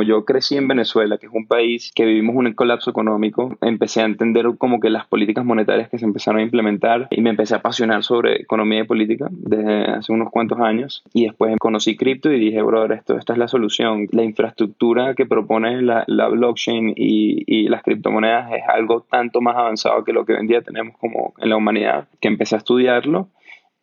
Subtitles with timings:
[0.00, 4.00] como yo crecí en Venezuela, que es un país que vivimos un colapso económico, empecé
[4.00, 7.52] a entender como que las políticas monetarias que se empezaron a implementar y me empecé
[7.52, 11.02] a apasionar sobre economía y política desde hace unos cuantos años.
[11.12, 14.06] Y después conocí cripto y dije, brother, esto, esta es la solución.
[14.12, 19.56] La infraestructura que propone la, la blockchain y, y las criptomonedas es algo tanto más
[19.56, 22.58] avanzado que lo que hoy en día tenemos como en la humanidad, que empecé a
[22.58, 23.28] estudiarlo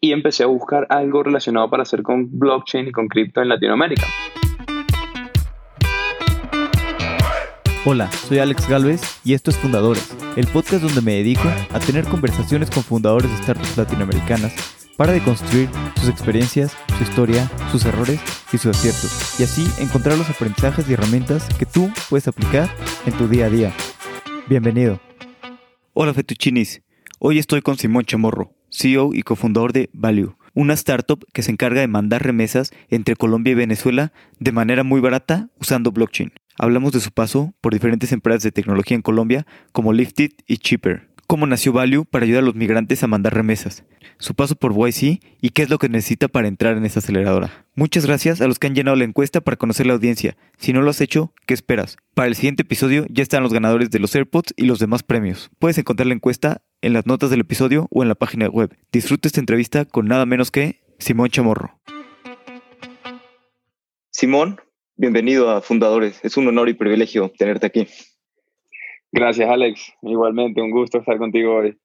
[0.02, 4.08] y empecé a buscar algo relacionado para hacer con blockchain y con cripto en Latinoamérica.
[7.90, 12.04] Hola, soy Alex Galvez y esto es Fundadores, el podcast donde me dedico a tener
[12.04, 14.54] conversaciones con fundadores de startups latinoamericanas
[14.98, 18.20] para deconstruir sus experiencias, su historia, sus errores
[18.52, 22.70] y sus aciertos, y así encontrar los aprendizajes y herramientas que tú puedes aplicar
[23.06, 23.74] en tu día a día.
[24.50, 25.00] Bienvenido.
[25.94, 26.82] Hola Fetuchinis,
[27.20, 31.82] hoy estoy con Simón Chamorro, CEO y cofundador de Value, una startup que se encarga
[31.82, 36.34] de mandar remesas entre Colombia y Venezuela de manera muy barata usando blockchain.
[36.58, 41.10] Hablamos de su paso por diferentes empresas de tecnología en Colombia como Lifted y Cheaper.
[41.28, 43.84] Cómo nació Value para ayudar a los migrantes a mandar remesas.
[44.18, 47.68] Su paso por YC y qué es lo que necesita para entrar en esa aceleradora.
[47.76, 50.38] Muchas gracias a los que han llenado la encuesta para conocer la audiencia.
[50.58, 51.98] Si no lo has hecho, ¿qué esperas?
[52.16, 55.52] Para el siguiente episodio ya están los ganadores de los AirPods y los demás premios.
[55.60, 58.76] Puedes encontrar la encuesta en las notas del episodio o en la página web.
[58.92, 61.80] Disfruta esta entrevista con nada menos que Simón Chamorro.
[64.12, 64.60] Simón,
[64.96, 66.20] bienvenido a Fundadores.
[66.24, 67.88] Es un honor y privilegio tenerte aquí.
[69.12, 69.94] Gracias, Alex.
[70.02, 71.78] Igualmente, un gusto estar contigo hoy.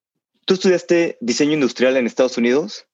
[0.46, 2.86] Tú estudiaste diseño industrial en Estados Unidos.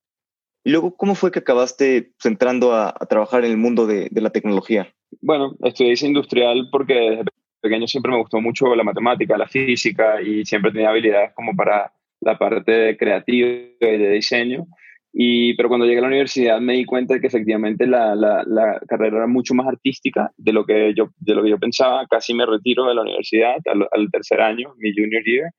[0.65, 4.21] Y luego, ¿cómo fue que acabaste pues, entrando a, trabajar en el mundo de, de,
[4.21, 4.93] la tecnología?
[5.23, 7.25] Bueno, estudié diseño industrial porque desde
[7.61, 11.93] pequeño siempre me gustó mucho la matemática, la física y siempre tenía habilidades como para
[12.21, 14.67] la parte creativa y de diseño.
[15.13, 18.45] Y, pero cuando llegué a la universidad me di cuenta de que efectivamente la, la,
[18.47, 22.07] la, carrera era mucho más artística de lo, que yo, de lo que yo pensaba.
[22.07, 25.51] Casi me retiro de la universidad al, al tercer año, mi junior year,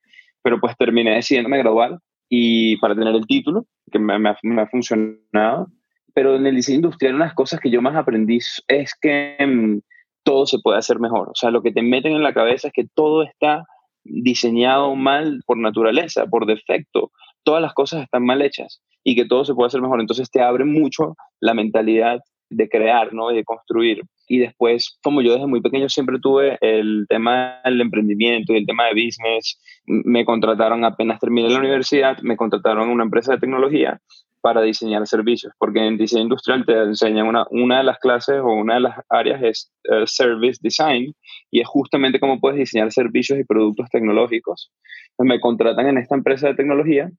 [0.43, 4.67] pero pues terminé decidiéndome graduar y para tener el título, que me, me, me, ha
[4.67, 5.67] funcionado.
[6.13, 9.35] Pero en el diseño industrial una de las cosas que yo más aprendí es que
[9.39, 9.79] mmm,
[10.29, 11.29] todo se puede hacer mejor.
[11.29, 13.65] O sea, lo que te meten en la cabeza es que todo está
[14.03, 17.09] diseñado mal por naturaleza, por defecto.
[17.43, 19.99] Todas las cosas están mal hechas y que todo se puede hacer mejor.
[19.99, 22.19] Entonces te abre mucho la mentalidad
[22.51, 23.31] de crear, ¿no?
[23.31, 24.03] Y de construir.
[24.27, 28.67] Y después, como yo desde muy pequeño siempre tuve el tema del emprendimiento y el
[28.67, 33.39] tema de business, me contrataron apenas terminé la universidad, me contrataron en una empresa de
[33.39, 33.99] tecnología
[34.41, 38.47] para diseñar servicios, porque en diseño industrial te enseñan una, una de las clases o
[38.47, 41.13] una de las áreas es uh, Service Design
[41.51, 44.71] y es justamente cómo puedes diseñar servicios y productos tecnológicos.
[45.11, 47.09] Entonces me contratan en esta empresa de tecnología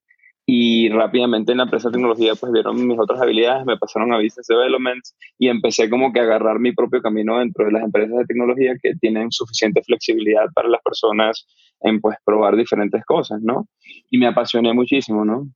[0.47, 4.17] y rápidamente en la empresa de tecnología pues vieron mis otras habilidades, me pasaron a
[4.17, 5.03] Business Development
[5.39, 8.75] y empecé como que a agarrar mi propio camino dentro de las empresas de tecnología
[8.83, 11.47] que tienen suficiente flexibilidad para las personas
[11.83, 13.69] en pues probar diferentes cosas, ¿no?
[14.11, 15.49] Y me apasioné muchísimo, ¿no?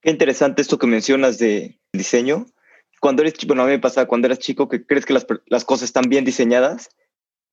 [0.00, 2.46] Qué interesante esto que mencionas de diseño.
[3.00, 5.26] Cuando eres chico, bueno, a mí me pasa cuando eras chico que crees que las,
[5.46, 6.88] las cosas están bien diseñadas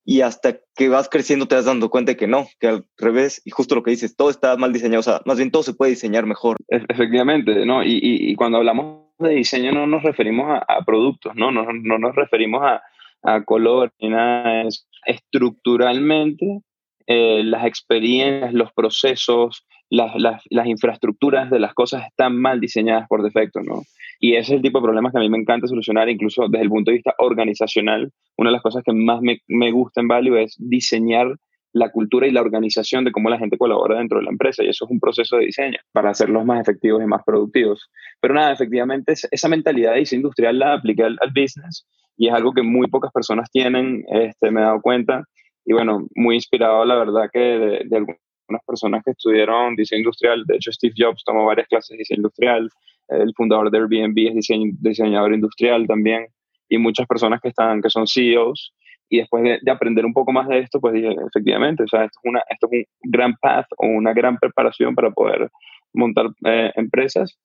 [0.03, 3.41] y hasta que vas creciendo te vas dando cuenta de que no, que al revés,
[3.43, 5.73] y justo lo que dices, todo está mal diseñado, o sea, más bien todo se
[5.73, 6.57] puede diseñar mejor.
[6.67, 7.83] Efectivamente, ¿no?
[7.83, 11.51] Y, y, y cuando hablamos de diseño no nos referimos a, a productos, ¿no?
[11.51, 11.65] ¿no?
[11.71, 12.81] No nos referimos a,
[13.23, 14.63] a color ni nada.
[15.05, 16.61] Estructuralmente,
[17.07, 23.07] eh, las experiencias, los procesos, las, las, las, infraestructuras de las cosas están mal diseñadas
[23.07, 23.83] por defecto, ¿no?
[24.19, 26.63] Y ese es el tipo de problemas que a mí me encanta solucionar, incluso desde
[26.63, 28.11] el punto de vista organizacional.
[28.37, 31.35] Una de las cosas que más me, me gusta en Value es diseñar
[31.75, 34.69] la cultura y la organización de cómo la gente colabora dentro de la empresa y
[34.69, 37.89] eso es un proceso de diseño para hacerlos más efectivos y más productivos.
[38.21, 41.85] Pero nada, efectivamente esa mentalidad de diseño industrial la apliqué al, business
[42.15, 45.25] y es algo que muy pocas personas tienen, este, me he dado cuenta
[45.65, 48.05] y bueno, muy inspirado la verdad que de, de
[48.47, 52.19] algunas personas que estudiaron diseño industrial, de hecho Steve Jobs tomó varias clases de diseño
[52.19, 52.69] industrial,
[53.09, 56.27] el fundador de Airbnb es diseño, diseñador industrial también
[56.69, 58.73] y muchas personas que están que son CEOs
[59.09, 62.05] y después de, de, aprender un poco más de esto, pues dije, efectivamente, o sea,
[62.05, 65.49] esto es, una, esto es un gran path o una gran preparación para poder
[65.93, 67.37] montar eh, empresas.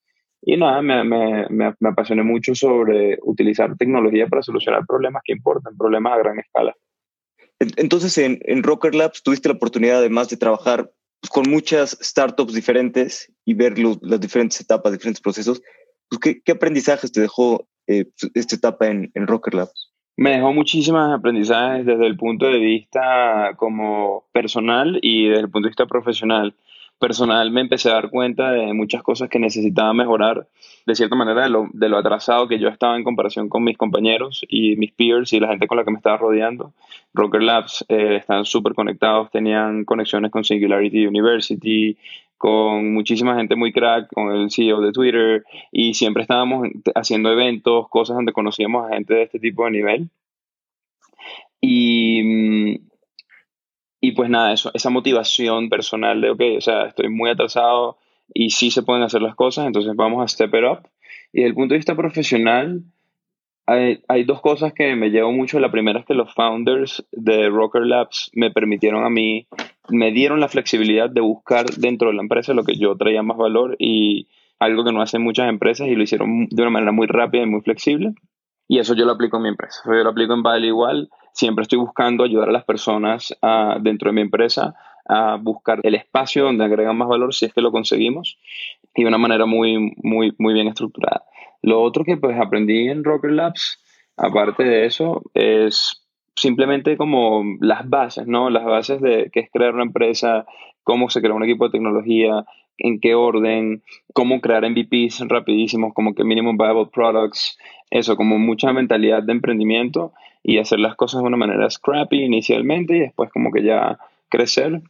[0.42, 5.34] Y nada, me, me, me, me, apasioné mucho sobre utilizar tecnología para solucionar problemas que
[5.34, 6.74] importan, problemas a gran escala.
[7.60, 10.90] Entonces, en, en Rocker Labs tuviste la oportunidad, además de trabajar
[11.20, 15.62] pues, con muchas startups diferentes y ver las diferentes etapas, diferentes procesos.
[16.08, 19.92] Pues, ¿qué, ¿qué, aprendizajes te dejó eh, esta etapa en, en Rocker Labs?
[20.16, 25.66] Me dejó muchísimas aprendizajes desde el punto de vista como personal y desde el punto
[25.66, 26.54] de vista profesional,
[27.00, 30.46] personal me empecé a dar cuenta de muchas cosas que necesitaba mejorar,
[30.86, 33.76] de cierta manera, de lo, de lo atrasado que yo estaba en comparación con mis
[33.76, 36.72] compañeros y mis peers y la gente con la que me estaba rodeando.
[37.14, 41.96] Rocker Labs eh, estaban súper conectados, tenían conexiones con Singularity University,
[42.36, 47.88] con muchísima gente muy crack, con el CEO de Twitter, y siempre estábamos haciendo eventos,
[47.88, 50.10] cosas donde conocíamos a gente de este tipo de nivel.
[51.60, 52.89] Y, mm,
[54.00, 57.98] y pues nada, eso, esa motivación personal de, ok, o sea, estoy muy atrasado
[58.32, 60.88] y sí se pueden hacer las cosas, entonces vamos a step it up.
[61.32, 62.82] Y desde el punto de vista profesional,
[63.66, 65.60] hay, hay, dos cosas que me llevo mucho.
[65.60, 69.46] La primera es que los founders de Rocker Labs me permitieron a mí,
[69.90, 73.36] me dieron la flexibilidad de buscar dentro de la empresa lo que yo traía más
[73.36, 77.06] valor y algo que no hacen muchas empresas y lo hicieron de una manera muy
[77.06, 78.14] rápida y muy flexible.
[78.70, 79.82] Y eso yo lo aplico en mi empresa.
[79.84, 84.10] Yo lo aplico en Vale igual siempre estoy buscando ayudar a las personas ah, dentro
[84.10, 84.76] de mi empresa
[85.08, 88.38] a buscar el espacio donde agregan más valor si es que lo conseguimos
[88.94, 91.24] y de una manera muy, muy, muy bien estructurada.
[91.62, 93.82] Lo otro que pues aprendí en Rocker Labs,
[94.16, 96.06] aparte de eso, es
[96.36, 98.50] simplemente como las bases, ¿no?
[98.50, 100.46] Las bases de qué es crear una empresa,
[100.84, 102.44] cómo se crea un equipo de tecnología,
[102.80, 103.82] en qué orden,
[104.12, 107.58] cómo crear MVPs rapidísimos, como que Minimum Viable Products,
[107.90, 110.12] eso, como mucha mentalidad de emprendimiento
[110.42, 113.98] y hacer las cosas de una manera scrappy inicialmente y después como que ya
[114.28, 114.82] crecer.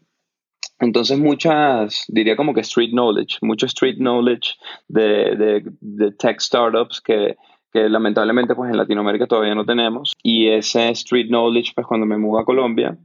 [0.78, 4.54] Entonces muchas, diría como que street knowledge, mucho street knowledge
[4.88, 7.36] de, de, de tech startups que,
[7.72, 10.12] que lamentablemente pues en Latinoamérica todavía no tenemos.
[10.22, 12.96] Y ese street knowledge pues cuando me mudé a Colombia,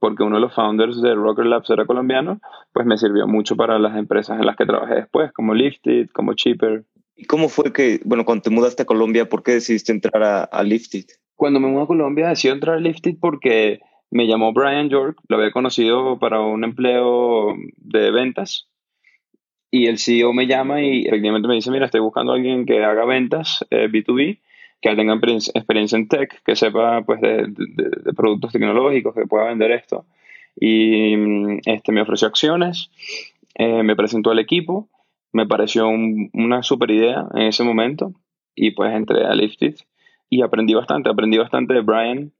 [0.00, 2.40] porque uno de los founders de Rocker Labs era colombiano,
[2.72, 6.34] pues me sirvió mucho para las empresas en las que trabajé después, como Lifted, como
[6.34, 6.84] Cheaper.
[7.14, 10.44] ¿Y cómo fue que, bueno, cuando te mudaste a Colombia, por qué decidiste entrar a,
[10.44, 11.04] a Lifted?
[11.36, 13.80] Cuando me mudé a Colombia decidí entrar a Lifted porque
[14.10, 18.68] me llamó Brian York, lo había conocido para un empleo de ventas
[19.70, 22.82] y el CEO me llama y efectivamente me dice, mira, estoy buscando a alguien que
[22.84, 24.40] haga ventas B2B, eh,
[24.80, 29.70] que tenga experiencia en tech, que sepa pues de, de, productos tecnológicos, que pueda vender
[29.72, 30.06] esto.
[30.56, 32.90] Y mm, este, me ofreció acciones,
[33.54, 34.88] eh, me presentó al equipo,
[35.32, 38.12] me pareció una super idea en ese momento
[38.54, 39.76] y pues entré a Lifted
[40.28, 42.32] y aprendí bastante, aprendí bastante de Brian.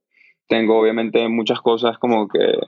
[0.49, 2.59] Tengo obviamente muchas cosas como que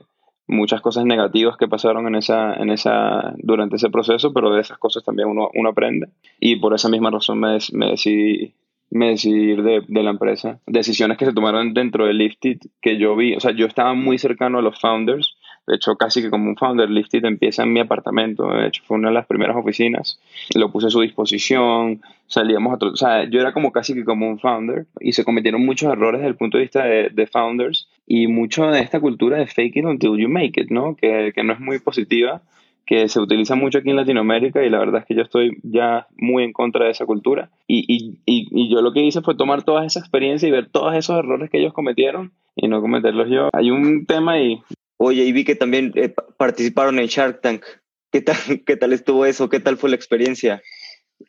[0.47, 4.77] muchas cosas negativas que pasaron en esa, en esa, durante ese proceso, pero de esas
[4.77, 6.09] cosas también uno, uno aprende.
[6.39, 8.53] Y por esa misma razón me, me decidí,
[8.93, 10.59] me decidí ir de, de, la empresa.
[10.67, 14.17] Decisiones que se tomaron dentro de Lifted que yo vi, o sea, yo estaba muy
[14.17, 15.35] cercano a los founders
[15.65, 18.47] de hecho, casi que como un founder, Lifted empieza en mi apartamento.
[18.49, 20.19] De hecho, fue una de las primeras oficinas.
[20.55, 22.01] Lo puse a su disposición.
[22.27, 22.89] Salíamos a otro.
[22.89, 24.87] O sea, yo era como casi que como un founder.
[24.99, 27.87] Y se cometieron muchos errores desde el punto de vista de, de founders.
[28.05, 30.95] Y mucho de esta cultura de fake it until you make it, ¿no?
[30.95, 32.41] Que, que no es muy positiva
[32.85, 36.07] que se utiliza mucho aquí en Latinoamérica y la verdad es que yo estoy ya
[36.17, 37.49] muy en contra de esa cultura.
[37.67, 40.69] Y, y, y, y, yo lo que hice fue tomar toda esa experiencia y ver
[40.69, 43.49] todos esos errores que ellos cometieron y no cometerlos yo.
[43.53, 44.61] Hay un tema ahí
[45.05, 47.63] Oye, y vi que también eh, participaron en Shark Tank.
[48.09, 49.49] ¿Qué tal, ¿Qué tal estuvo eso?
[49.49, 50.61] ¿Qué tal fue la experiencia?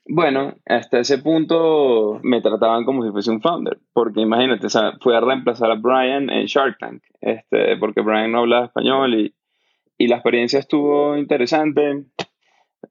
[0.07, 4.93] Bueno, hasta ese punto me trataban como si fuese un founder, porque imagínate, o sea,
[5.01, 9.35] fui a reemplazar a Brian en Shark Tank, este, porque Brian no hablaba español y,
[10.05, 12.05] y la experiencia estuvo interesante.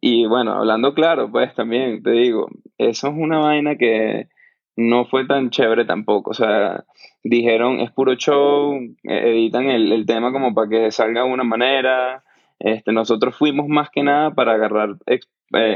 [0.01, 2.49] Y bueno, hablando claro, pues también te digo,
[2.79, 4.29] eso es una vaina que
[4.75, 6.31] no fue tan chévere tampoco.
[6.31, 6.85] O sea,
[7.23, 12.23] dijeron es puro show, editan el, el tema como para que salga de una manera.
[12.57, 15.19] Este, nosotros fuimos más que nada para agarrar eh,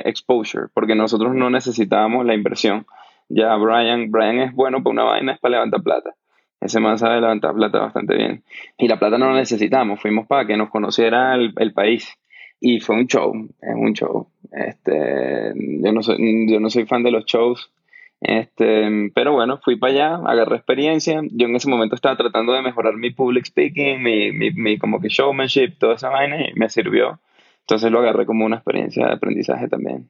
[0.06, 2.88] exposure, porque nosotros no necesitábamos la inversión.
[3.30, 6.16] Ya Brian, Brian es bueno para una vaina, es para levantar plata.
[6.60, 8.44] Ese man sabe levantar plata bastante bien.
[8.78, 12.18] Y la plata no la necesitamos, fuimos para que nos conociera el, el país.
[12.60, 14.28] Y fue un show, es un show.
[14.52, 16.18] Este, yo, no soy,
[16.50, 17.72] yo no soy fan de los shows,
[18.20, 21.22] este, pero bueno, fui para allá, agarré experiencia.
[21.32, 25.00] Yo en ese momento estaba tratando de mejorar mi public speaking, mi, mi, mi, como
[25.00, 27.20] que showmanship, toda esa vaina, y me sirvió.
[27.62, 30.10] Entonces lo agarré como una experiencia de aprendizaje también.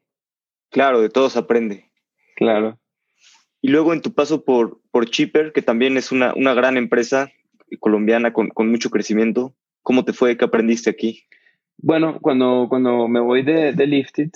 [0.69, 1.85] Claro, de todo se aprende.
[2.35, 2.77] Claro.
[3.61, 7.31] Y luego en tu paso por, por Chipper, que también es una, una gran empresa
[7.79, 10.37] colombiana con, con mucho crecimiento, ¿cómo te fue?
[10.37, 11.23] ¿Qué aprendiste aquí?
[11.77, 14.31] Bueno, cuando, cuando me voy de, de Lifted,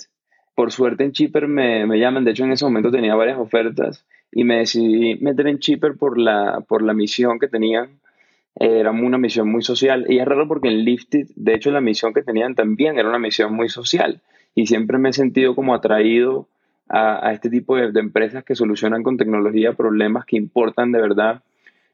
[0.54, 4.04] por suerte en Chipper me, me, llaman, de hecho en ese momento tenía varias ofertas
[4.30, 8.00] y me decidí meter en Chipper por la, por la misión que tenían.
[8.54, 12.12] Era una misión muy social y es raro porque en Lifted, de hecho la misión
[12.12, 14.20] que tenían también era una misión muy social
[14.54, 16.48] y siempre me he sentido como atraído
[16.88, 21.42] a, este tipo de, de, empresas que solucionan con tecnología problemas que importan de verdad.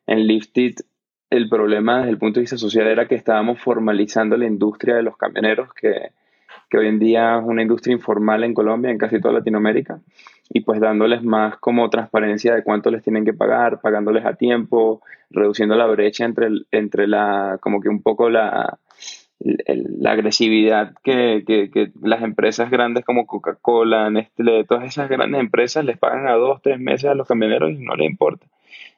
[0.07, 0.75] En Lifted
[1.31, 5.03] el problema desde el punto de vista social era que estábamos formalizando la industria de
[5.03, 6.11] los camioneros que
[6.69, 10.01] que hoy en día es una industria informal en Colombia, en casi toda Latinoamérica,
[10.51, 15.03] y pues dándoles más como transparencia de cuánto les tienen que pagar, pagándoles a tiempo,
[15.31, 18.79] reduciendo la brecha entre, entre la, como que un poco la,
[19.41, 25.85] la agresividad que, que, que, las empresas grandes como Coca-Cola, Nestlé, todas esas grandes empresas
[25.85, 28.47] les pagan a dos, tres meses a los camioneros y no les importa.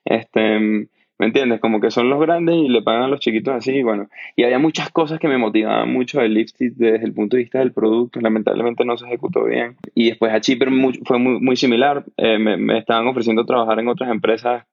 [0.05, 0.89] Este,
[1.21, 1.61] ¿Me entiendes?
[1.61, 4.09] Como que son los grandes y le pagan a los chiquitos así, y bueno.
[4.37, 7.59] Y había muchas cosas que me motivaban mucho del Lipstick desde el punto de vista
[7.59, 8.23] del producto.
[8.23, 9.77] Lamentablemente no se ejecutó bien.
[9.95, 10.71] Y después a Chipper
[11.05, 12.07] fue muy, muy similar.
[12.17, 14.65] Eh, me, me, estaban ofreciendo trabajar en otras empresas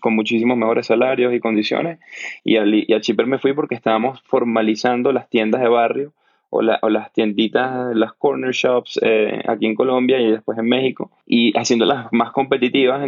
[0.00, 1.98] con muchísimos mejores salarios y condiciones.
[2.44, 6.12] Y a, y a Chipper me fui porque estábamos formalizando las tiendas de barrio
[6.54, 11.56] o, las tienditas, las corner shops eh, aquí en Colombia y después en México y
[11.56, 13.02] haciéndolas más competitivas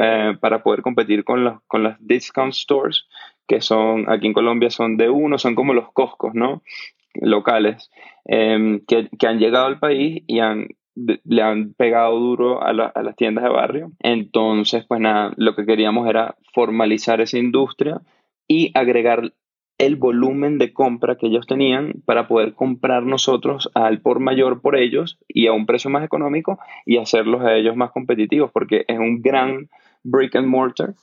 [0.00, 3.06] eh, para poder competir con, los, con las discount stores
[3.46, 6.62] que son aquí en Colombia son de uno, son como los Costcos, ¿no?
[7.14, 7.88] Locales,
[8.24, 10.66] em, que, que, han llegado al país y han,
[11.24, 13.92] le han pegado duro a, a, las tiendas de barrio.
[14.00, 18.00] Entonces, pues nada, lo que queríamos era formalizar esa industria
[18.46, 19.32] y agregar
[19.78, 24.76] el volumen de compra que ellos tenían para poder comprar nosotros al por mayor por
[24.76, 28.98] ellos y a un precio más económico y hacerlos a ellos más competitivos porque es
[28.98, 29.68] un gran
[30.02, 30.94] brick and mortar.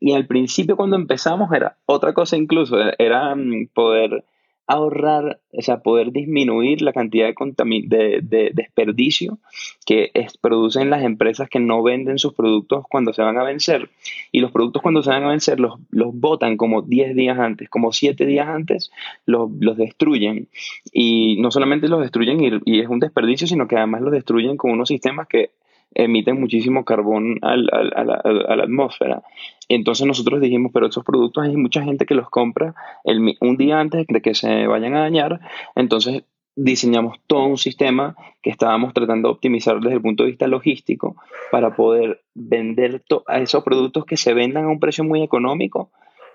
[0.00, 4.24] Y al principio cuando empezamos era otra cosa incluso, era mm, poder
[4.72, 9.38] ahorrar, o sea, poder disminuir la cantidad de, de, desperdicio
[9.84, 10.10] que
[10.40, 13.90] producen las empresas que no venden sus productos cuando se van a vencer.
[14.30, 17.68] Y los productos cuando se van a vencer los, los botan como 10 días antes,
[17.68, 18.90] como 7 días antes,
[19.26, 20.48] los, los destruyen.
[20.90, 24.56] Y no solamente los destruyen y, y, es un desperdicio, sino que además los destruyen
[24.56, 25.50] con unos sistemas que
[25.94, 29.22] emiten muchísimo carbón al, al, a, la, a, la, atmósfera.
[29.68, 33.80] Entonces nosotros dijimos, pero estos productos hay mucha gente que los compra el, un día
[33.80, 35.40] antes de que se vayan a dañar,
[35.74, 40.46] entonces diseñamos todo un sistema que estábamos tratando de optimizar desde el punto de vista
[40.46, 41.16] logístico
[41.50, 45.90] para poder vender a esos productos que se vendan a un precio muy económico,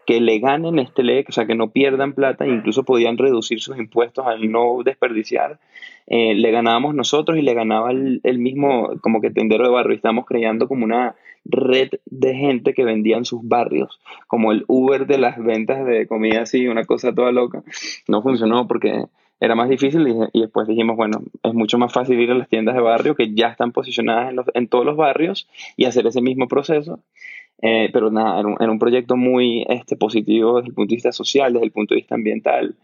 [0.07, 3.59] que le ganen este ley, o sea, que no pierdan plata e incluso podían reducir
[3.59, 5.59] sus impuestos al no desperdiciar.
[6.07, 9.91] Eh, le ganábamos nosotros y le ganaba el, el, mismo, como que tendero de barrio.
[9.91, 14.63] Y estamos creando como una red de gente que vendía en sus barrios, como el
[14.69, 17.63] Uber de las ventas de comida así, una cosa toda loca.
[18.07, 19.07] No funcionó porque
[19.41, 22.47] era más difícil y, y, después dijimos, bueno, es mucho más fácil ir a las
[22.47, 26.07] tiendas de barrio que ya están posicionadas en, los, en todos los barrios y hacer
[26.07, 27.01] ese mismo proceso.
[27.61, 30.95] Eh, pero nada, era un, era un, proyecto muy este, positivo desde el punto de
[30.95, 32.75] vista social, desde el punto de vista ambiental.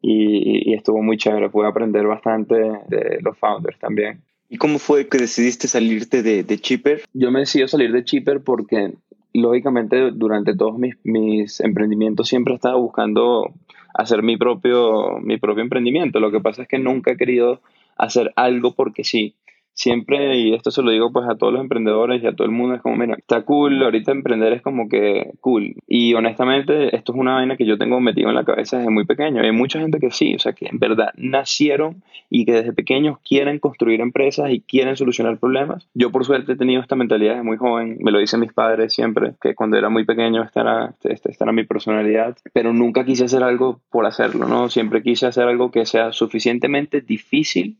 [0.00, 4.20] Y, y estuvo muy chévere, pude aprender bastante de los founders también.
[4.48, 7.02] ¿Y cómo fue que decidiste salirte de, de Chipper?
[7.14, 8.92] Yo me decidí salir de Chipper porque,
[9.32, 13.50] lógicamente, durante todos mis, mis emprendimientos siempre he estado buscando
[13.94, 16.20] hacer mi propio, mi propio emprendimiento.
[16.20, 17.60] Lo que pasa es que nunca he querido
[17.96, 19.34] hacer algo porque sí
[19.74, 22.52] siempre, y esto se lo digo pues a todos los emprendedores y a todo el
[22.52, 25.74] mundo, es como, mira, está cool, ahorita emprender es como que cool.
[25.86, 29.04] Y honestamente, esto es una vaina que yo tengo metido en la cabeza desde muy
[29.04, 29.42] pequeño.
[29.42, 33.18] hay mucha gente que sí, o sea, que en verdad nacieron y que desde pequeños
[33.26, 35.88] quieren construir empresas y quieren solucionar problemas.
[35.94, 38.94] Yo por suerte he tenido esta mentalidad desde muy joven, me lo dicen mis padres
[38.94, 43.24] siempre, que cuando era muy pequeño esta era, esta era mi personalidad, pero nunca quise
[43.24, 44.68] hacer algo por hacerlo, ¿no?
[44.68, 47.76] Siempre quise hacer algo que sea suficientemente difícil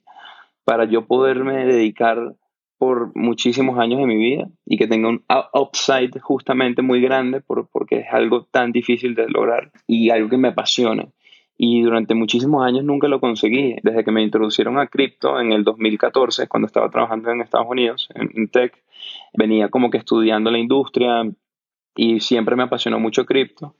[0.65, 2.35] para yo poderme dedicar
[2.83, 7.69] por muchísimos años de mi vida y que tenga un upside justamente muy grande por,
[7.69, 11.13] porque es algo tan difícil de lograr y algo que me apasione.
[11.57, 13.77] Y durante muchísimos años nunca lo conseguí.
[13.85, 18.09] Desde que me introducieron a cripto en el 2014, cuando estaba trabajando en Estados Unidos,
[18.17, 18.75] en, tech,
[19.33, 21.23] venía como que estudiando la industria
[21.95, 23.77] y siempre me apasionó mucho cripto.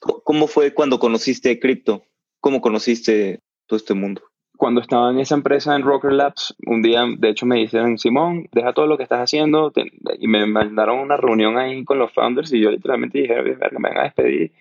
[0.00, 2.02] ¿Cómo fue cuando conociste cripto?
[2.40, 4.22] ¿Cómo conociste todo este mundo?
[4.62, 8.46] Cuando estaba en esa empresa en Rocker Labs, un día, de hecho, me dijeron, Simón,
[8.52, 9.72] deja todo lo que estás haciendo,
[10.20, 13.98] y me mandaron una reunión ahí con los founders, y yo literalmente dije, me van
[13.98, 14.52] a despedir,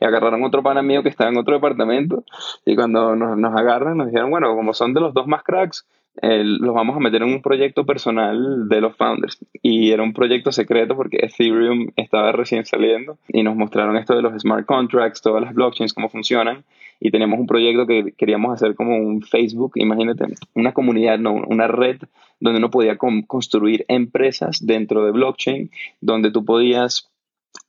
[0.00, 2.24] y agarraron otro pana mío que estaba en otro departamento,
[2.64, 5.86] y cuando nos, nos agarran, nos dijeron, bueno, como son de los dos más cracks,
[6.22, 9.38] eh, los vamos a meter en un proyecto personal de los founders.
[9.62, 14.22] Y era un proyecto secreto porque Ethereum estaba recién saliendo y nos mostraron esto de
[14.22, 16.64] los smart contracts, todas las blockchains, cómo funcionan.
[17.00, 21.66] Y teníamos un proyecto que queríamos hacer como un Facebook, imagínate, una comunidad, no, una
[21.66, 21.98] red
[22.38, 27.10] donde uno podía construir empresas dentro de blockchain, donde tú podías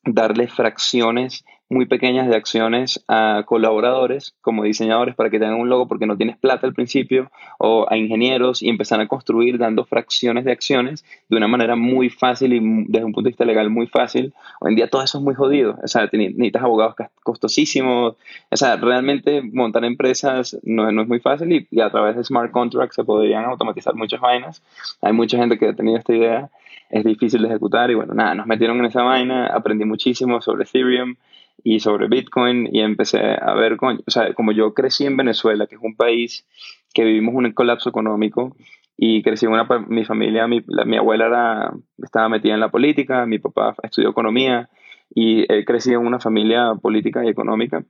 [0.03, 5.87] darle fracciones muy pequeñas de acciones a colaboradores como diseñadores para que tengan un logo
[5.87, 10.43] porque no tienes plata al principio o a ingenieros y empezar a construir dando fracciones
[10.43, 12.59] de acciones de una manera muy fácil y
[12.89, 14.33] desde un punto de vista legal muy fácil.
[14.59, 15.77] Hoy en día todo eso es muy jodido.
[15.81, 18.15] O sea, necesitas abogados costosísimos.
[18.49, 22.51] O sea, realmente montar empresas no, es muy fácil y, y, a través de smart
[22.51, 24.61] contracts se podrían automatizar muchas vainas.
[25.01, 26.49] Hay mucha gente que ha tenido esta idea.
[26.89, 30.63] Es difícil de ejecutar y bueno, nada, nos metieron en esa vaina, aprendí muchísimo sobre
[30.63, 31.15] Ethereum
[31.63, 35.75] y sobre Bitcoin y empecé a ver, o sea, como yo crecí en Venezuela, que
[35.75, 36.45] es un país
[36.93, 38.55] que vivimos un colapso económico
[38.97, 41.73] y crecí en una, mi familia, mi, mi abuela era,
[42.03, 44.69] estaba metida en la política, mi papá estudió economía
[45.13, 47.83] y crecí en una familia política y económica.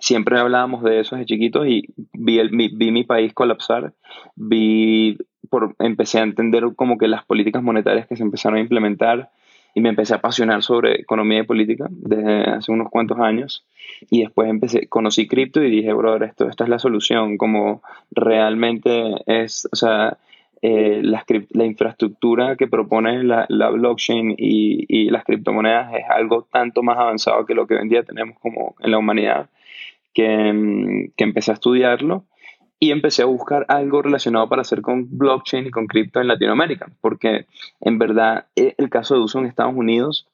[0.00, 3.94] Siempre hablábamos de eso desde chiquitos y vi, el, mi, vi mi país colapsar,
[4.36, 9.30] vi, por, empecé a entender como que las políticas monetarias que se empezaron a implementar,
[9.74, 13.64] y me empecé a apasionar sobre economía y política desde hace unos cuantos años.
[14.10, 19.14] Y después empecé, conocí cripto y dije, brother, esto, esta es la solución, como realmente
[19.26, 20.18] es, o sea,
[20.62, 26.48] eh, la, la, infraestructura que propone la, la blockchain y, y, las criptomonedas es algo
[26.50, 29.48] tanto más avanzado que lo que hoy en día tenemos como en la humanidad,
[30.12, 32.24] que, que empecé a estudiarlo
[32.80, 36.90] y empecé a buscar algo relacionado para hacer con blockchain y con cripto en Latinoamérica,
[37.00, 37.46] porque
[37.80, 40.26] en verdad eh, el caso de uso en Estados Unidos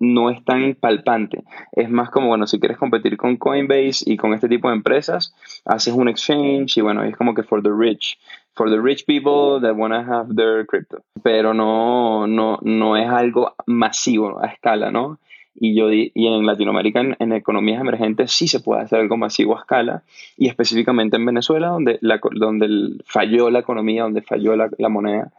[0.00, 1.42] no es tan palpante.
[1.72, 5.34] Es más como, bueno, si quieres competir con Coinbase y con este tipo de empresas,
[5.64, 8.18] haces un exchange y bueno, es como que for the rich,
[8.54, 11.02] for the rich people that want to have their crypto.
[11.22, 15.18] Pero no, no, no es algo masivo a escala, ¿no?
[15.60, 19.60] Y, yo, y en Latinoamérica, en, economías emergentes, sí se puede hacer algo masivo a
[19.60, 20.02] escala,
[20.36, 25.32] y específicamente en Venezuela, donde, donde falló la economía, donde falló la, moneda.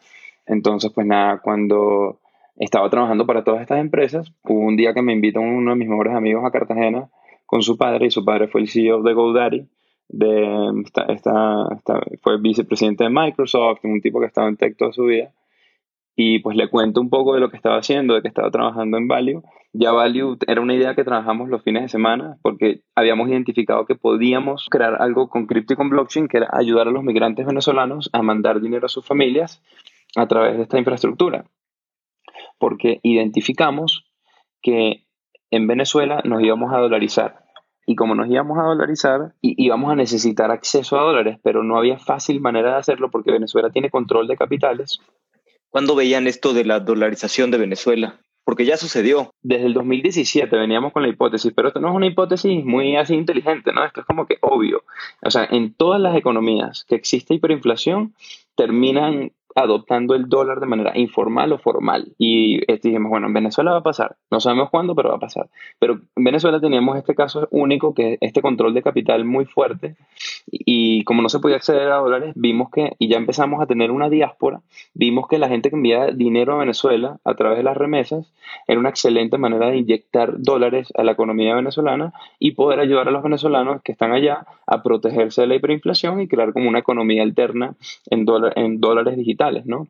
[0.45, 2.19] Entonces, pues nada, cuando
[2.57, 5.87] estaba trabajando para todas estas empresas, hubo un día que me invitó uno de mis
[5.87, 7.07] mejores amigos a Cartagena
[7.45, 9.67] con su padre, y su padre fue el CEO de GoDaddy,
[10.09, 11.67] de, esta,
[12.21, 15.31] fue vicepresidente de Microsoft, un tipo que estaba en tech toda su vida
[16.15, 18.97] y pues le cuento un poco de lo que estaba haciendo, de que estaba trabajando
[18.97, 19.41] en Value.
[19.71, 23.95] Ya Value era una idea que trabajamos los fines de semana porque habíamos identificado que
[23.95, 28.09] podíamos crear algo con cripto y con blockchain que era ayudar a los migrantes venezolanos
[28.11, 29.63] a mandar dinero a sus familias
[30.15, 31.45] a través de esta infraestructura.
[32.57, 34.05] Porque identificamos
[34.61, 35.05] que
[35.51, 37.45] en Venezuela nos íbamos a dolarizar.
[37.85, 41.97] Y como nos íbamos a dolarizar, íbamos a necesitar acceso a dólares, pero no había
[41.97, 44.99] fácil manera de hacerlo porque Venezuela tiene control de capitales
[45.69, 48.19] ¿Cuándo veían esto de la dolarización de Venezuela?
[48.43, 49.33] Porque ya sucedió.
[49.43, 53.13] Desde el 2017 veníamos con la hipótesis, pero esto no es una hipótesis muy así
[53.13, 53.85] inteligente, ¿no?
[53.85, 54.83] Esto es como que obvio.
[55.21, 58.15] O sea, en todas las economías que existe hiperinflación,
[58.55, 62.13] terminan adoptando el dólar de manera informal o formal.
[62.17, 64.15] Y este, dijimos, bueno, en Venezuela va a pasar.
[64.29, 65.49] No sabemos cuándo, pero va a pasar.
[65.79, 69.95] Pero en Venezuela teníamos este caso único, que es este control de capital muy fuerte.
[70.51, 73.91] Y como no se podía acceder a dólares, vimos que, y ya empezamos a tener
[73.91, 74.61] una diáspora,
[74.93, 78.31] vimos que la gente que envía dinero a Venezuela a través de las remesas
[78.67, 83.11] era una excelente manera de inyectar dólares a la economía venezolana y poder ayudar a
[83.11, 87.23] los venezolanos que están allá a protegerse de la hiperinflación y crear como una economía
[87.23, 87.75] alterna
[88.09, 89.38] en, en dólares digitales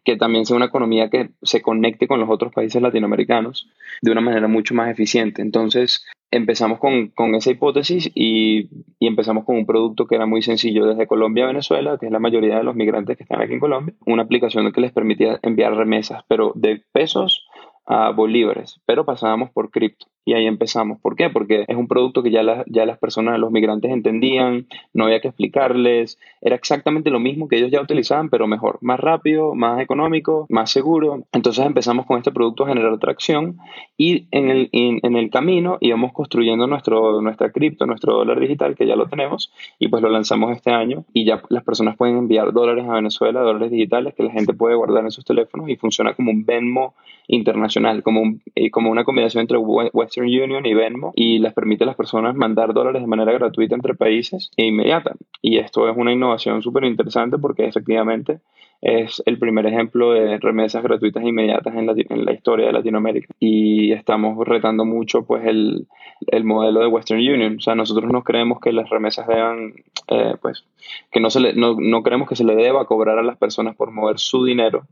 [0.04, 3.68] que también sea una economía que se conecte con los otros países latinoamericanos
[4.02, 5.42] de una manera mucho más eficiente.
[5.42, 10.86] Entonces, empezamos con, esa hipótesis y, y, empezamos con un producto que era muy sencillo
[10.86, 13.60] desde Colombia a Venezuela, que es la mayoría de los migrantes que están aquí en
[13.60, 17.48] Colombia, una aplicación que les permitía enviar remesas, pero de pesos
[17.88, 21.00] a bolívares, pero pasábamos por cripto y ahí empezamos.
[21.00, 21.32] ¿Por qué?
[21.32, 25.30] Porque es un producto que ya, ya las personas, los migrantes entendían, no había que
[25.30, 30.46] explicarles, era exactamente lo mismo que ellos ya utilizaban, pero mejor, más rápido, más económico,
[30.50, 31.24] más seguro.
[31.34, 33.58] Entonces empezamos con este producto a generar tracción
[33.98, 38.86] y en el, en, el camino íbamos construyendo nuestro, nuestra cripto, nuestro dólar digital, que
[38.86, 42.54] ya lo tenemos, y pues lo lanzamos este año y ya las personas pueden enviar
[42.54, 46.14] dólares a Venezuela, dólares digitales que la gente puede guardar en sus teléfonos y funciona
[46.14, 46.94] como un Venmo
[47.30, 51.88] internacional, como, eh, como una combinación entre Western Union y Venmo y les permite a
[51.88, 55.16] las personas mandar dólares de manera gratuita entre países e inmediata.
[55.42, 58.40] Y esto es una innovación súper interesante porque efectivamente
[58.82, 62.74] es el primer ejemplo de remesas gratuitas e inmediatas en la, en la historia de
[62.74, 63.34] Latinoamérica.
[63.40, 65.88] Y estamos retando mucho pues el,
[66.28, 67.58] el, modelo de Western Union.
[67.58, 69.74] O sea, nosotros no creemos que las remesas deban,
[70.08, 70.66] eh, pues,
[71.12, 73.76] que no, se le, no, no creemos que se le deba cobrar a las personas
[73.76, 74.88] por mover su dinero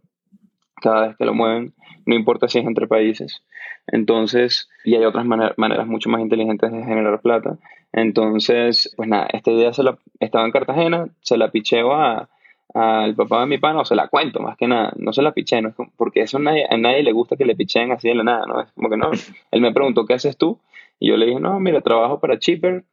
[0.82, 1.74] cada vez que lo mueven,
[2.06, 3.44] no importa si es entre países.
[3.88, 7.58] Entonces, y hay otras maneras mucho más inteligentes de generar plata.
[7.94, 12.30] Entonces, pues nada, esta idea se la, estaba en Cartagena, se la picheo a,
[12.74, 15.32] al papá de mi pana, o se la cuento, más que nada, no se la
[15.32, 18.24] piché, no porque eso nadie, a nadie le gusta que le picheen así de la
[18.24, 18.62] nada, ¿no?
[18.62, 19.12] Es como que no.
[19.52, 20.60] Él me preguntó, ¿qué haces tú?
[21.00, 22.84] Y yo le dije, no, mira, trabajo para Cheaper,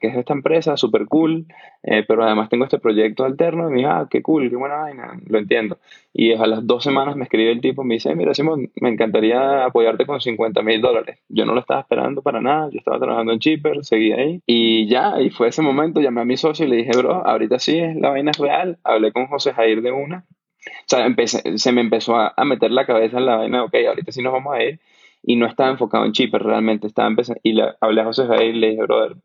[0.00, 1.46] que es esta empresa, súper cool,
[1.82, 3.68] eh, pero además tengo este proyecto alterno.
[3.68, 5.78] Y me dijo, ah, qué cool, qué buena vaina, lo entiendo.
[6.12, 9.64] Y a las dos semanas me escribe el tipo, me dice, mira, Simón, me encantaría
[9.64, 11.18] apoyarte con 50 mil dólares.
[11.28, 14.42] Yo no lo estaba esperando para nada, yo estaba trabajando en Cheaper, seguí ahí.
[14.46, 17.58] Y ya, y fue ese momento, llamé a mi socio y le dije, bro, ahorita
[17.58, 18.78] sí, la vaina es real.
[18.84, 20.24] Hablé con José Jair de una.
[20.28, 23.74] O sea, empecé, se me empezó a, a meter la cabeza en la vaina, ok,
[23.88, 24.80] ahorita sí nos vamos a ir
[25.22, 28.54] y no estaba enfocado en Cheaper realmente, estaba empezando, y le hablé a José Jair
[28.54, 29.16] y le dije, brother,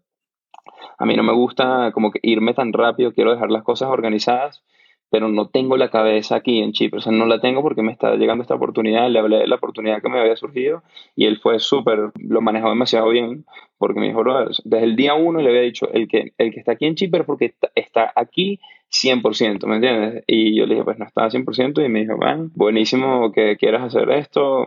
[0.97, 4.63] a mí no me gusta como que irme tan rápido, quiero dejar las cosas organizadas,
[5.09, 7.91] pero no tengo la cabeza aquí en Chipre, o sea, no la tengo porque me
[7.91, 10.83] está llegando esta oportunidad, le hablé de la oportunidad que me había surgido
[11.15, 13.45] y él fue súper, lo manejó demasiado bien,
[13.77, 14.23] porque me dijo,
[14.63, 17.23] desde el día uno le había dicho, el que, el que está aquí en Chipre
[17.23, 18.59] porque está, aquí
[18.91, 20.23] 100%, ¿me entiendes?
[20.27, 23.83] Y yo le dije, pues no está 100% y me dijo, bueno, buenísimo que quieras
[23.83, 24.65] hacer esto,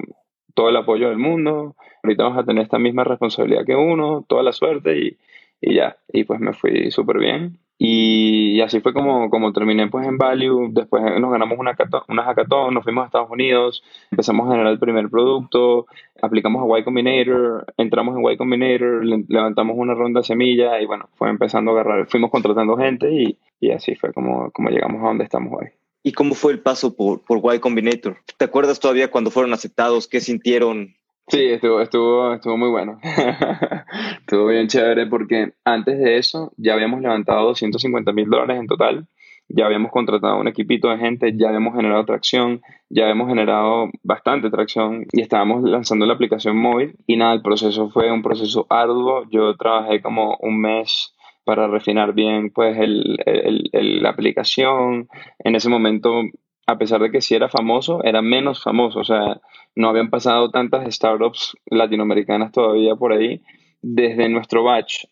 [0.55, 4.43] todo el apoyo del mundo, ahorita vamos a tener esta misma responsabilidad que uno, toda
[4.43, 5.17] la suerte y,
[5.61, 7.59] y ya, y pues me fui súper bien.
[7.81, 11.77] Y, así fue como, como terminé pues en Value, después nos ganamos una,
[12.09, 15.87] una hackathon, nos fuimos a Estados Unidos, empezamos a generar el primer producto,
[16.21, 21.31] aplicamos a Y Combinator, entramos en Y Combinator, levantamos una ronda semilla y bueno, fue
[21.31, 25.25] empezando a agarrar, fuimos contratando gente y, y así fue como, como llegamos a donde
[25.25, 25.69] estamos hoy.
[26.03, 28.17] ¿Y cómo fue el paso por, por Y Combinator?
[28.37, 30.09] ¿Te acuerdas todavía cuando fueron aceptados?
[30.09, 30.97] ¿Qué sintieron?
[31.29, 32.99] Sí, estuvo, estuvo, estuvo muy bueno.
[34.21, 39.07] estuvo bien chévere porque antes de eso ya habíamos levantado 250 mil dólares en total.
[39.51, 44.51] Ya habíamos contratado un equipito de gente, ya habíamos generado tracción, ya habíamos generado bastante
[44.51, 46.97] tracción y estábamos lanzando la aplicación móvil.
[47.07, 49.25] Y nada, el proceso fue un proceso arduo.
[49.31, 51.15] Yo trabajé como un mes
[51.45, 55.09] para refinar bien pues el, el, la aplicación.
[55.39, 56.23] En ese momento
[56.69, 59.01] a pesar de que sí era famoso, era menos famoso.
[59.01, 59.41] O sea,
[59.75, 63.41] no habían pasado tantas startups latinoamericanas todavía por ahí.
[63.81, 65.07] Desde nuestro batch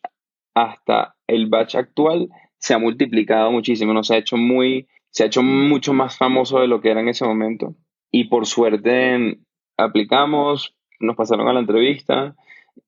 [0.55, 4.05] hasta el batch actual se ha multiplicado muchísimo, ¿no?
[4.05, 7.09] se ha hecho muy, se ha hecho mucho más famoso de lo que era en
[7.09, 7.75] ese momento.
[8.11, 9.38] Y por suerte
[9.79, 12.37] aplicamos, nos pasaron a la entrevista,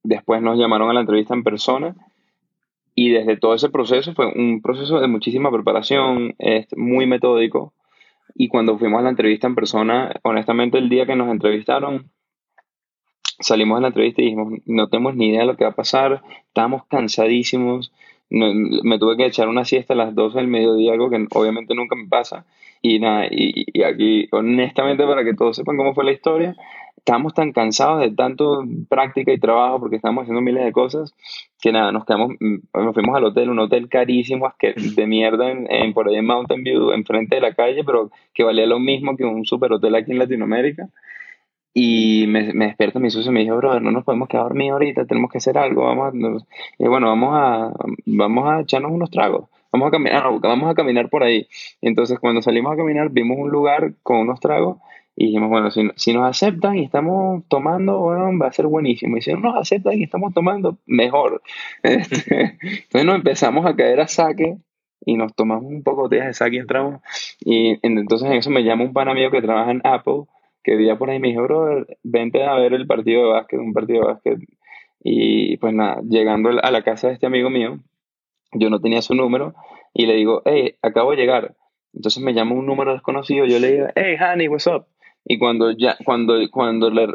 [0.03, 1.95] después nos llamaron a la entrevista en persona.
[2.95, 6.35] Y desde todo ese proceso fue un proceso de muchísima preparación,
[6.77, 7.73] muy metódico,
[8.35, 12.11] y cuando fuimos a la entrevista en persona, honestamente el día que nos entrevistaron,
[13.41, 15.77] salimos de la entrevista y dijimos, no tenemos ni idea de lo que va a
[15.77, 17.93] pasar, estábamos cansadísimos,
[18.31, 21.97] me tuve que echar una siesta a las 12 del mediodía, algo que obviamente nunca
[21.97, 22.45] me pasa.
[22.83, 26.55] Y nada, y, y aquí, honestamente, para que todos sepan cómo fue la historia,
[26.99, 31.15] estábamos tan cansados de tanto práctica y trabajo porque estábamos haciendo miles de cosas
[31.61, 35.93] que nada, nos quedamos, mm, nos fuimos al hotel, un hotel carísimo, de mierda en,
[35.93, 39.25] por ahí en Mountain View, enfrente de la calle, pero que valía lo mismo que
[39.25, 40.89] un super hotel aquí en Latinoamérica.
[41.75, 45.07] Y me, me despierta mi socio me dijo, brother, no nos podemos quedar dormidos ahorita,
[45.07, 47.73] tenemos que hacer algo, vamos a, y bueno, vamos a,
[48.07, 51.47] vamos a echarnos unos tragos, vamos a caminar, vamos a caminar por ahí.
[51.81, 54.79] Entonces cuando salimos a caminar vimos un lugar con unos tragos
[55.21, 59.17] y dijimos, bueno, si, nos aceptan y estamos tomando, bueno, va a ser buenísimo.
[59.17, 61.43] Y si no nos aceptan y estamos tomando, mejor.
[61.83, 64.59] Este, entonces nos empezamos a caer a saque
[65.05, 67.01] y nos tomamos un poco de saque y entramos.
[67.41, 70.27] Y entonces en eso me llama un pan amigo que trabaja en Apple,
[70.63, 73.73] que vivía por ahí me dijo, bro, vente a ver el partido de básquet, un
[73.73, 74.39] partido de básquet.
[75.03, 77.81] Y pues nada, llegando a la casa de este amigo mío,
[78.53, 79.55] yo no tenía su número
[79.93, 81.57] y le digo, hey, acabo de llegar.
[81.93, 84.87] Entonces me llama un número desconocido, yo le digo, hey, honey, what's up?
[85.31, 87.07] Y cuando, ya, cuando, cuando, le,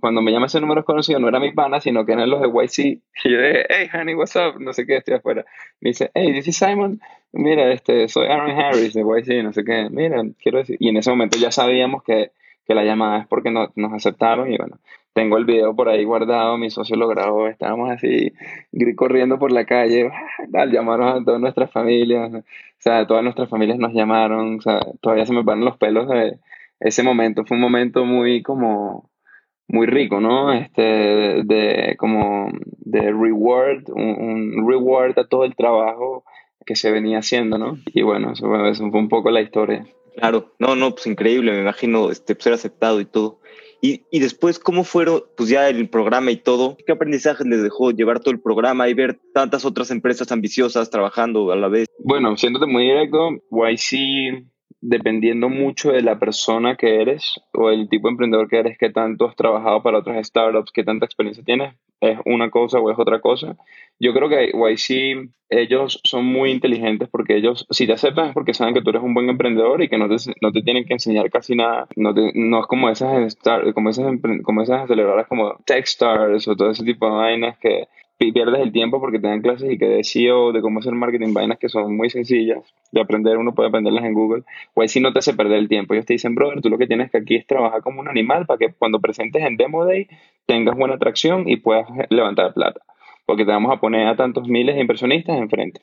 [0.00, 2.48] cuando me llama ese número desconocido, no era mi pana, sino que eran los de
[2.48, 2.78] YC.
[3.24, 4.58] Y yo dije, hey, honey, what's up?
[4.58, 5.44] No sé qué, estoy afuera.
[5.82, 6.98] Me dice, hey, this is Simon.
[7.32, 9.88] Mira, este, soy Aaron Harris de YC, no sé qué.
[9.90, 10.78] Mira, quiero decir.
[10.80, 12.30] Y en ese momento ya sabíamos que,
[12.66, 14.50] que la llamada es porque no, nos aceptaron.
[14.50, 14.78] Y bueno,
[15.12, 17.48] tengo el video por ahí guardado, mi socio lo grabó.
[17.48, 18.32] Estábamos así
[18.96, 20.10] corriendo por la calle.
[20.72, 22.32] llamaron a todas nuestras familias.
[22.32, 22.42] O
[22.78, 24.56] sea, todas nuestras familias nos llamaron.
[24.56, 26.38] O sea, todavía se me paran los pelos de
[26.80, 29.10] ese momento fue un momento muy como
[29.68, 30.52] muy rico, ¿no?
[30.52, 36.24] Este, de, como de reward, un, reward a todo el trabajo
[36.64, 37.78] que se venía haciendo, ¿no?
[37.92, 39.86] Y bueno, eso, fue un poco la historia.
[40.16, 43.40] Claro, no, no, pues increíble, me imagino este, ser aceptado y todo.
[43.80, 46.76] Y, y, después, ¿cómo fueron, pues ya el programa y todo?
[46.84, 51.52] ¿Qué aprendizaje les dejó llevar todo el programa y ver tantas otras empresas ambiciosas trabajando
[51.52, 51.86] a la vez?
[52.00, 54.48] Bueno, siéndote muy directo, YC
[54.80, 58.90] dependiendo mucho de la persona que eres o el tipo de emprendedor que eres, qué
[58.90, 62.98] tanto has trabajado para otras startups, qué tanta experiencia tienes, es una cosa o es
[62.98, 63.56] otra cosa.
[63.98, 68.54] Yo creo que YC, ellos son muy inteligentes porque ellos, si te aceptan es porque
[68.54, 70.92] saben que tú eres un buen emprendedor y que no te, no te tienen que
[70.92, 71.88] enseñar casi nada.
[71.96, 73.36] No, no es como esas,
[73.74, 74.06] como, esas,
[74.44, 79.00] como esas aceleradoras como Techstars o todo ese tipo de vainas que pierdes el tiempo
[79.00, 81.96] porque te dan clases y que de SEO, de cómo hacer marketing, vainas que son
[81.96, 82.58] muy sencillas
[82.90, 84.42] de aprender, uno puede aprenderlas en Google,
[84.74, 85.94] o ahí no te hace perder el tiempo.
[85.94, 88.46] Ellos te dicen, brother, tú lo que tienes que aquí es trabajar como un animal
[88.46, 90.08] para que cuando presentes en Demo Day
[90.46, 92.80] tengas buena atracción y puedas levantar plata,
[93.24, 95.80] porque te vamos a poner a tantos miles de inversionistas enfrente.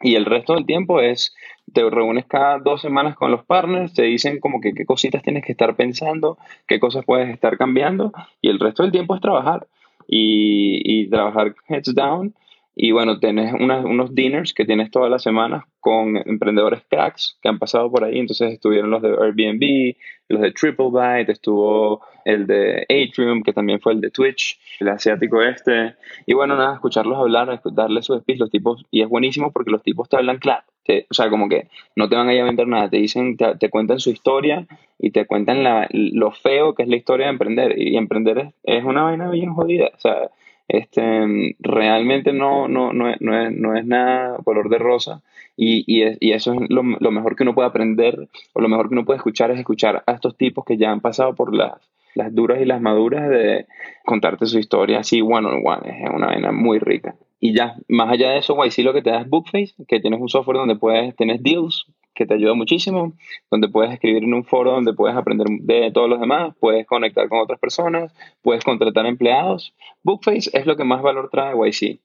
[0.00, 1.34] Y el resto del tiempo es,
[1.72, 5.44] te reúnes cada dos semanas con los partners, te dicen como que qué cositas tienes
[5.44, 9.66] que estar pensando, qué cosas puedes estar cambiando, y el resto del tiempo es trabajar
[10.08, 12.34] y, y trabajar heads down.
[12.80, 17.58] Y bueno, tenés unos dinners que tienes todas las semanas con emprendedores cracks que han
[17.58, 18.20] pasado por ahí.
[18.20, 19.96] Entonces estuvieron los de Airbnb,
[20.28, 25.42] los de TripleByte, estuvo el de Atrium, que también fue el de Twitch, el asiático
[25.42, 25.96] este.
[26.24, 29.82] Y bueno, nada, escucharlos hablar, darles su speech, los tipos, y es buenísimo porque los
[29.82, 30.62] tipos te hablan claro.
[31.10, 34.10] O sea, como que no te van a vender nada, te dicen, te, cuentan su
[34.10, 34.66] historia
[34.98, 37.78] y te cuentan la, lo feo que es la historia de emprender.
[37.78, 39.90] Y emprender es, es una vaina bien jodida.
[39.94, 40.30] O sea,
[40.68, 45.22] este, realmente no, no, no, es, no, es, nada color de rosa
[45.56, 48.94] y, y, eso es lo, lo, mejor que uno puede aprender o lo mejor que
[48.94, 51.72] uno puede escuchar es escuchar a estos tipos que ya han pasado por las,
[52.14, 53.66] las duras y las maduras de
[54.04, 57.14] contarte su historia así one on one, es una vaina muy rica.
[57.40, 60.20] Y ya, más allá de eso, YC lo que te da es Bookface, que tienes
[60.20, 63.12] un software donde puedes, tienes deals, que te ayuda muchísimo,
[63.48, 67.28] donde puedes escribir en un foro donde puedes aprender de todos los demás, puedes conectar
[67.28, 69.72] con otras personas, puedes contratar empleados.
[70.02, 72.00] Bookface es lo que más valor trae YC.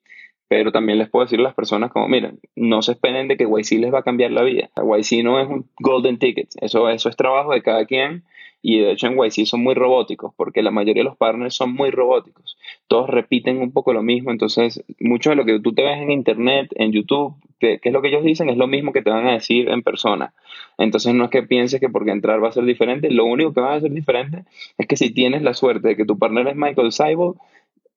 [0.54, 3.46] Pero también les puedo decir a las personas como, miren, no se esperen de que
[3.46, 4.70] YC les va a cambiar la vida.
[4.78, 8.24] YC no es un golden ticket, eso, eso es trabajo de cada quien
[8.62, 11.74] y de hecho en YC son muy robóticos, porque la mayoría de los partners son
[11.74, 12.56] muy robóticos.
[12.88, 16.12] Todos repiten un poco lo mismo, entonces mucho de lo que tú te ves en
[16.12, 19.26] internet, en YouTube, que, es lo que ellos dicen, es lo mismo que te van
[19.26, 20.36] a decir en persona.
[20.78, 23.62] Entonces no es que pienses que porque entrar va a ser diferente, lo único que
[23.62, 24.44] va a ser diferente
[24.78, 27.34] es que si tienes la suerte de que tu partner es Michael Seibel,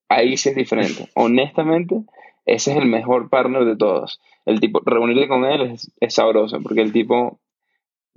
[0.09, 1.11] ahí sí es diferente.
[1.15, 2.03] Honestamente,
[2.47, 4.21] ese es el mejor partner de todos.
[4.45, 7.41] El tipo, reunirte con él es, es sabroso, porque el tipo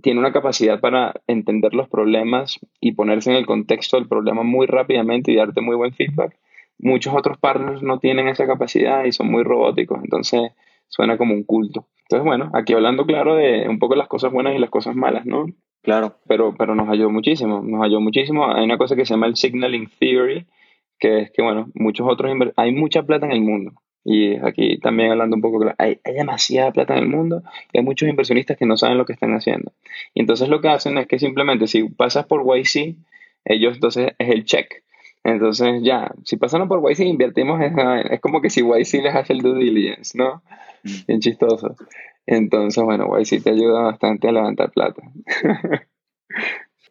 [0.01, 4.67] tiene una capacidad para entender los problemas y ponerse en el contexto del problema muy
[4.67, 6.37] rápidamente y darte muy buen feedback.
[6.77, 10.51] Muchos otros partners no tienen esa capacidad y son muy robóticos, entonces
[10.87, 11.87] suena como un culto.
[12.03, 15.25] Entonces, bueno, aquí hablando claro de un poco las cosas buenas y las cosas malas,
[15.25, 15.47] ¿no?
[15.81, 16.15] Claro.
[16.27, 18.51] Pero, pero nos ayudó muchísimo, nos ayudó muchísimo.
[18.51, 20.45] Hay una cosa que se llama el signaling theory,
[20.97, 23.73] que es que, bueno, muchos otros, hay mucha plata en el mundo.
[24.03, 27.83] Y aquí también hablando un poco, hay, hay demasiada plata en el mundo y hay
[27.83, 29.71] muchos inversionistas que no saben lo que están haciendo.
[30.13, 32.95] Y entonces lo que hacen es que simplemente si pasas por YC,
[33.45, 34.83] ellos entonces es el check.
[35.23, 37.73] Entonces ya, si pasaron por YC, invertimos, es,
[38.09, 40.41] es como que si YC les hace el due diligence, ¿no?
[40.83, 41.05] Mm.
[41.07, 41.75] Bien chistoso.
[42.25, 45.01] Entonces, bueno, YC te ayuda bastante a levantar plata.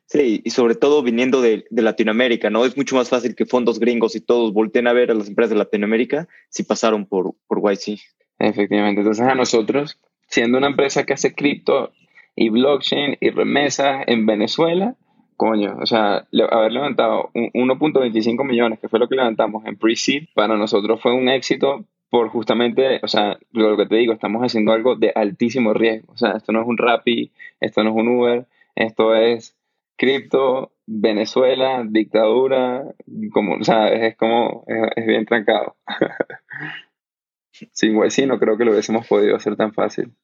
[0.09, 2.65] Sí, y sobre todo viniendo de, Latinoamérica, ¿no?
[2.65, 5.51] Es mucho más fácil que fondos gringos y todos volteen a ver a las empresas
[5.51, 8.01] de Latinoamérica si pasaron por, por YC.
[8.39, 11.93] Efectivamente, entonces a nosotros, siendo una empresa que hace cripto
[12.35, 14.97] y blockchain y remesas en Venezuela,
[15.37, 20.57] coño, o sea, haber levantado 1.25 millones, que fue lo que levantamos en pre-seed, para
[20.57, 24.97] nosotros fue un éxito por justamente, o sea, lo que te digo, estamos haciendo algo
[24.97, 26.15] de altísimo riesgo.
[26.15, 29.58] O sea, esto no es un Rappi, esto no es un Uber, esto es
[29.99, 32.85] cripto, Venezuela, dictadura,
[33.33, 34.65] como, o sea, es como,
[34.97, 35.77] es, bien trancado.
[37.73, 40.15] Sin YC no creo que lo hubiésemos podido hacer tan fácil.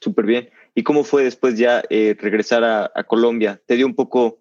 [0.00, 0.50] Súper bien.
[0.74, 3.60] ¿Y cómo fue después ya eh, regresar a, Colombia?
[3.66, 4.38] ¿Te dio un poco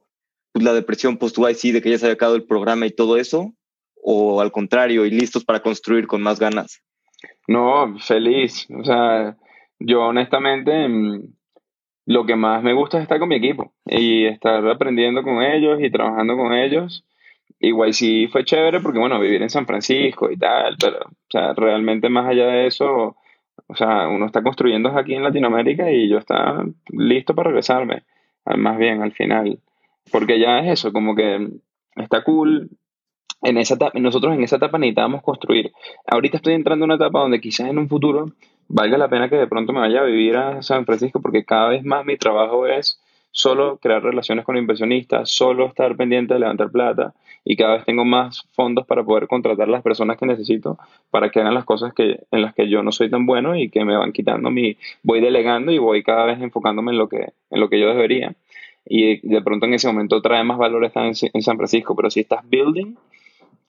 [0.54, 3.54] pues, la depresión post-YC de que ya se había acabado el programa y todo eso?
[4.02, 6.82] ¿O al contrario, y listos para construir con más ganas?
[7.47, 8.67] No, feliz.
[8.71, 9.38] O sea,
[9.80, 11.34] yo honestamente mm,
[12.05, 15.79] lo que más me gusta es estar con mi equipo y estar aprendiendo con ellos
[15.81, 17.05] y trabajando con ellos.
[17.59, 21.53] Igual sí fue chévere porque, bueno, vivir en San Francisco y tal, pero, o sea,
[21.53, 23.15] realmente más allá de eso,
[23.67, 28.03] o sea, uno está construyendo aquí en Latinoamérica y yo estaba listo para regresarme,
[28.57, 29.59] más bien al final.
[30.11, 31.47] Porque ya es eso, como que
[31.95, 32.69] está cool.
[33.41, 35.71] En esa etapa, nosotros en esa etapa necesitábamos construir.
[36.07, 38.27] Ahorita estoy entrando en una etapa donde quizás en un futuro
[38.67, 41.69] valga la pena que de pronto me vaya a vivir a San Francisco porque cada
[41.69, 42.99] vez más mi trabajo es
[43.32, 48.06] solo crear relaciones con inversionistas, solo estar pendiente de levantar plata y cada vez tengo
[48.06, 50.78] más fondos para poder contratar las personas que necesito
[51.10, 53.69] para que hagan las cosas que, en las que yo no soy tan bueno y
[53.69, 57.34] que me van quitando mi, voy delegando y voy cada vez enfocándome en lo que,
[57.49, 58.36] en lo que yo debería.
[58.86, 62.10] Y de pronto en ese momento trae más valor estar en, en San Francisco, pero
[62.10, 62.95] si estás building,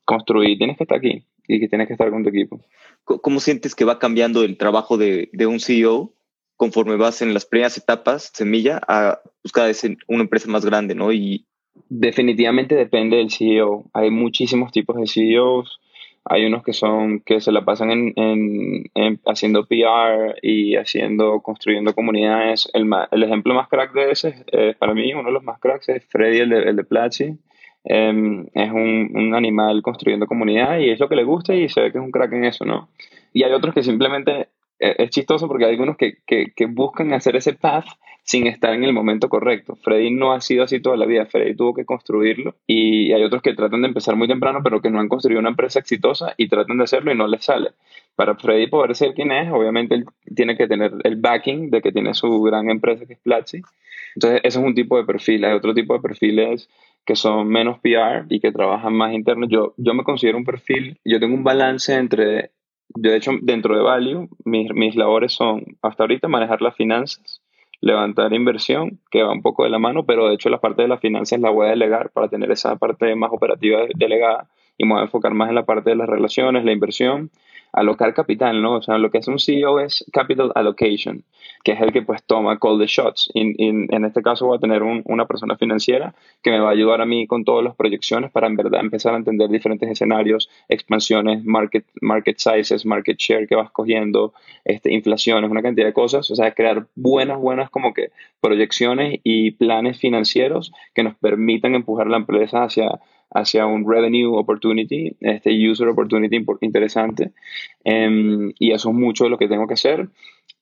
[0.05, 2.61] construir, tienes que estar aquí y que tienes que estar con tu equipo.
[3.05, 6.15] ¿Cómo sientes que va cambiando el trabajo de, de un CEO
[6.57, 11.13] conforme vas en las primeras etapas, semilla, a buscar pues, una empresa más grande, ¿no?
[11.13, 11.47] Y
[11.89, 13.85] definitivamente depende del CEO.
[13.93, 15.81] Hay muchísimos tipos de CEOs.
[16.27, 21.95] Hay unos que son que se la pasan en, en, haciendo PR y haciendo, construyendo
[21.95, 22.71] comunidades.
[22.73, 25.91] El, el ejemplo más crack de ese, eh, para mí, uno de los más cracks
[25.91, 27.37] es Freddy, el de, el de Platzi.
[27.85, 31.83] Em, es un, un, animal construyendo comunidad y es lo que le gusta y se
[31.83, 32.89] ve que es un crack en eso, ¿no?
[33.35, 34.49] Y hay otros que simplemente
[34.81, 37.85] eh, es chistoso porque hay algunos que, que, que, buscan hacer ese path
[38.23, 39.77] sin estar en el momento correcto.
[39.77, 43.43] Freddy no ha sido así toda la vida, Freddy tuvo que construirlo y hay otros
[43.43, 46.49] que tratan de empezar muy temprano pero que no han construido una empresa exitosa y
[46.49, 47.73] tratan de hacerlo y no les sale.
[48.17, 51.93] Para Freddy poder ser quien es, obviamente él tiene que tener el backing de que
[51.93, 53.61] tiene su gran empresa que es Platzi.
[54.15, 55.45] Entonces ese es un tipo de perfil.
[55.45, 56.69] Hay otro tipo de perfiles
[57.05, 59.47] que son menos PR y que trabajan más interno.
[59.49, 62.51] Yo, yo me considero un perfil, yo tengo un balance entre
[62.97, 67.43] yo, de hecho, dentro de Value, mis, mis labores son, hasta ahorita, manejar las finanzas,
[67.81, 70.89] levantar inversión, que va un poco de la mano, pero de hecho la parte de
[70.89, 74.93] las finanzas la voy a delegar para tener esa parte más operativa delegada y me
[74.93, 77.31] voy a enfocar más en la parte de las relaciones, la inversión
[77.75, 78.77] alocar capital, ¿no?
[78.77, 81.25] O sea, lo que hace un CEO es capital allocation,
[81.63, 83.31] que es el que pues toma call the shots.
[83.35, 87.01] Y, en este caso voy a tener una persona financiera que me va a ayudar
[87.01, 91.45] a mí con todas las proyecciones para en verdad empezar a entender diferentes escenarios, expansiones,
[91.45, 94.33] market, market sizes, market share que vas cogiendo,
[94.65, 96.31] este, inflaciones, una cantidad de cosas.
[96.31, 98.11] O sea, crear buenas, buenas como que
[98.41, 105.17] proyecciones y planes financieros que nos permitan empujar la empresa hacia hacia un revenue opportunity,
[105.21, 107.33] este user opportunity interesante.
[107.85, 110.09] Em, y eso es mucho de lo que tengo que hacer.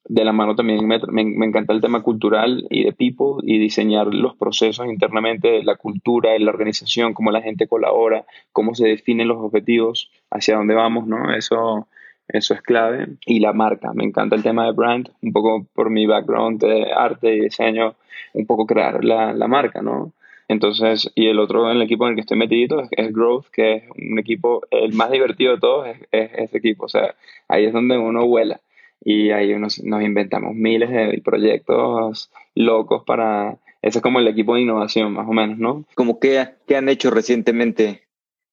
[0.05, 4.13] De la mano también me, me, encanta el tema cultural y de people y diseñar
[4.13, 9.39] los procesos internamente la cultura, la organización, cómo la gente colabora, cómo se definen los
[9.39, 11.33] objetivos, hacia dónde vamos, ¿no?
[11.33, 11.87] Eso,
[12.27, 13.17] eso es clave.
[13.27, 16.93] Y la marca, me encanta el tema de brand, un poco por mi background de
[16.93, 17.95] arte y diseño,
[18.33, 20.13] un poco crear la, la marca, ¿no?
[20.53, 23.75] Entonces, y el otro en el equipo en el que estoy metido es, Growth, que
[23.75, 26.85] es un equipo, el más divertido de todos es, ese equipo.
[26.85, 27.15] O sea,
[27.49, 28.61] ahí es donde uno vuela
[29.05, 33.59] y ahí nos, nos inventamos miles de proyectos locos para...
[33.81, 35.85] Ese es como el equipo de innovación, más o menos, ¿no?
[35.97, 38.03] Como que, ¿qué han hecho recientemente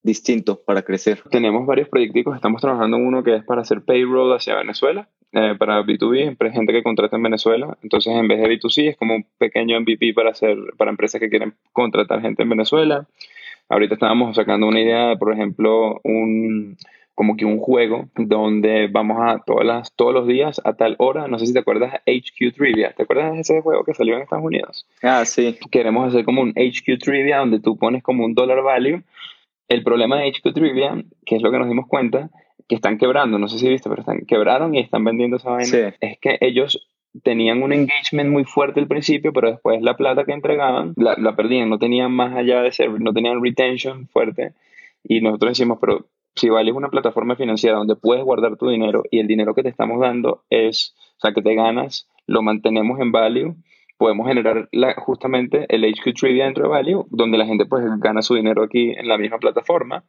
[0.02, 1.22] distinto para crecer?
[1.30, 2.36] Tenemos varios proyectos.
[2.36, 6.74] Estamos trabajando en uno que es para hacer payroll hacia Venezuela eh, para B2B, gente
[6.74, 7.78] que contrata en Venezuela.
[7.84, 11.30] Entonces, en vez de B2C, es como un pequeño MVP para, hacer, para empresas que
[11.30, 13.08] quieren contratar gente en Venezuela.
[13.70, 16.76] Ahorita estábamos sacando una idea, por ejemplo, un,
[17.14, 21.28] como que un juego donde vamos a todas las, todos los días a tal hora,
[21.28, 24.22] no sé si te acuerdas HQ Trivia, ¿te acuerdas de ese juego que salió en
[24.22, 24.88] Estados Unidos?
[25.04, 25.60] Ah, sí.
[25.70, 29.04] Queremos hacer como un HQ Trivia donde tú pones como un dollar value.
[29.68, 32.32] El problema de HQ Trivia, que es lo que nos dimos cuenta,
[32.70, 35.96] que están quebrando, no sé si viste, pero están, quebraron y están vendiendo esa vaina.
[36.00, 36.88] Es que ellos
[37.24, 41.36] tenían un engagement muy fuerte al principio, pero después la plata que entregaban la, la,
[41.36, 44.54] perdían, no tenían más allá de ser, no tenían retention fuerte.
[45.04, 46.06] Y nosotros decimos, pero
[46.36, 49.64] si Value es una plataforma financiera donde puedes guardar tu dinero y el dinero que
[49.64, 53.56] te estamos dando es, o sea, que te ganas, lo mantenemos en Value,
[53.98, 58.22] podemos generar la, justamente el HQ Trivia dentro de Value, donde la gente pues gana
[58.22, 60.04] su dinero aquí en la misma plataforma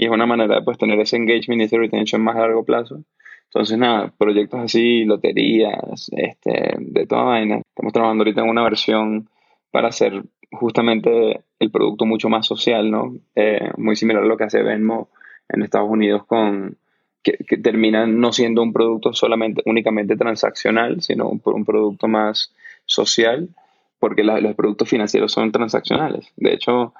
[0.00, 2.64] y es una manera de pues, tener ese engagement y ese retention más a largo
[2.64, 3.04] plazo.
[3.44, 7.60] Entonces, nada, proyectos así, loterías, este, de toda vaina.
[7.68, 9.28] Estamos trabajando ahorita en una versión
[9.70, 13.14] para hacer justamente el producto mucho más social, ¿no?
[13.34, 15.10] Eh, muy similar a lo que hace Venmo
[15.50, 16.78] en Estados Unidos con
[17.22, 22.54] que, termina no siendo un producto solamente, únicamente transaccional, sino un producto más
[22.86, 23.50] social,
[23.98, 26.32] porque los productos financieros son transaccionales.
[26.36, 26.94] De hecho,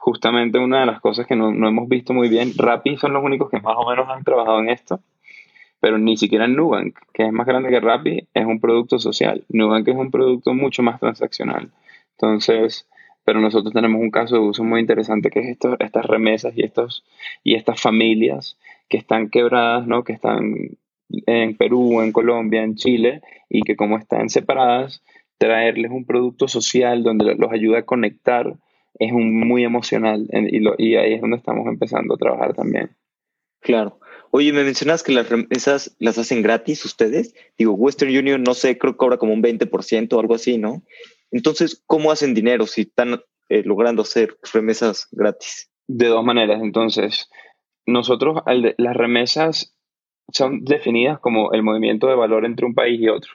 [0.00, 2.52] justamente una de las cosas que no, no, hemos visto muy bien.
[2.56, 5.00] Rappi son los únicos que más o menos han trabajado en esto,
[5.78, 9.44] pero ni siquiera Nubank, que es más grande que Rappi, es un producto social.
[9.50, 11.70] Nubank es un producto mucho más transaccional.
[12.12, 12.88] Entonces,
[13.24, 16.62] pero nosotros tenemos un caso de uso muy interesante que es esto, estas remesas y,
[16.64, 17.04] estos,
[17.44, 18.58] y estas familias
[18.88, 20.02] que están quebradas, ¿no?
[20.02, 20.78] que están
[21.10, 25.02] en Perú, en Colombia, en Chile, y que como están separadas,
[25.36, 28.54] traerles un producto social donde los ayuda a conectar
[28.98, 32.96] es un, muy emocional y, lo, y ahí es donde estamos empezando a trabajar también.
[33.60, 33.98] Claro.
[34.32, 37.34] Oye, me mencionas que las remesas las hacen gratis ustedes.
[37.58, 40.82] Digo, Western Union, no sé, creo que cobra como un 20% o algo así, ¿no?
[41.32, 45.70] Entonces, ¿cómo hacen dinero si están eh, logrando hacer remesas gratis?
[45.88, 46.62] De dos maneras.
[46.62, 47.28] Entonces,
[47.86, 49.76] nosotros, las remesas
[50.32, 53.32] son definidas como el movimiento de valor entre un país y otro.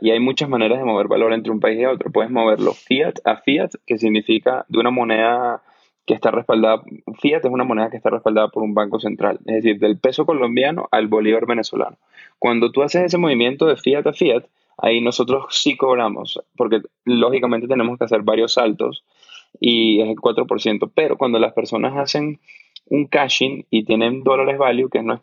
[0.00, 2.10] Y hay muchas maneras de mover valor entre un país y otro.
[2.10, 5.62] Puedes moverlo fiat a fiat, que significa de una moneda
[6.06, 6.82] que está respaldada,
[7.20, 10.24] fiat es una moneda que está respaldada por un banco central, es decir, del peso
[10.24, 11.98] colombiano al bolívar venezolano.
[12.38, 14.44] Cuando tú haces ese movimiento de fiat a fiat,
[14.78, 19.04] ahí nosotros sí cobramos, porque lógicamente tenemos que hacer varios saltos
[19.58, 22.38] y es el 4%, pero cuando las personas hacen
[22.88, 25.20] un caching y tienen dólares value, que es la,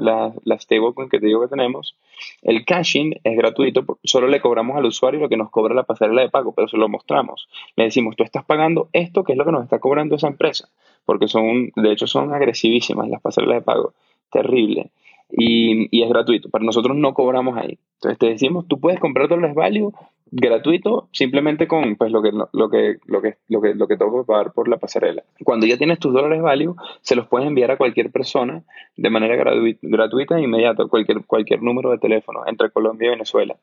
[0.00, 1.96] la, la stablecoin que te digo que tenemos,
[2.42, 6.22] el caching es gratuito, solo le cobramos al usuario lo que nos cobra la pasarela
[6.22, 7.48] de pago, pero se lo mostramos.
[7.76, 10.68] Le decimos, tú estás pagando esto, que es lo que nos está cobrando esa empresa,
[11.04, 13.92] porque son, de hecho, son agresivísimas las pasarelas de pago,
[14.30, 14.90] terrible
[15.32, 16.50] y, y, es gratuito.
[16.50, 17.78] Para nosotros no cobramos ahí.
[17.94, 19.92] Entonces te decimos, tú puedes comprar dólares value
[20.32, 24.22] gratuito simplemente con pues, lo, que, lo, que, lo, que, lo, que, lo que tengo
[24.22, 25.22] que pagar por la pasarela.
[25.44, 28.62] Cuando ya tienes tus dólares value, se los puedes enviar a cualquier persona
[28.96, 29.36] de manera
[29.82, 33.56] gratuita e inmediata, cualquier, cualquier número de teléfono entre Colombia y Venezuela.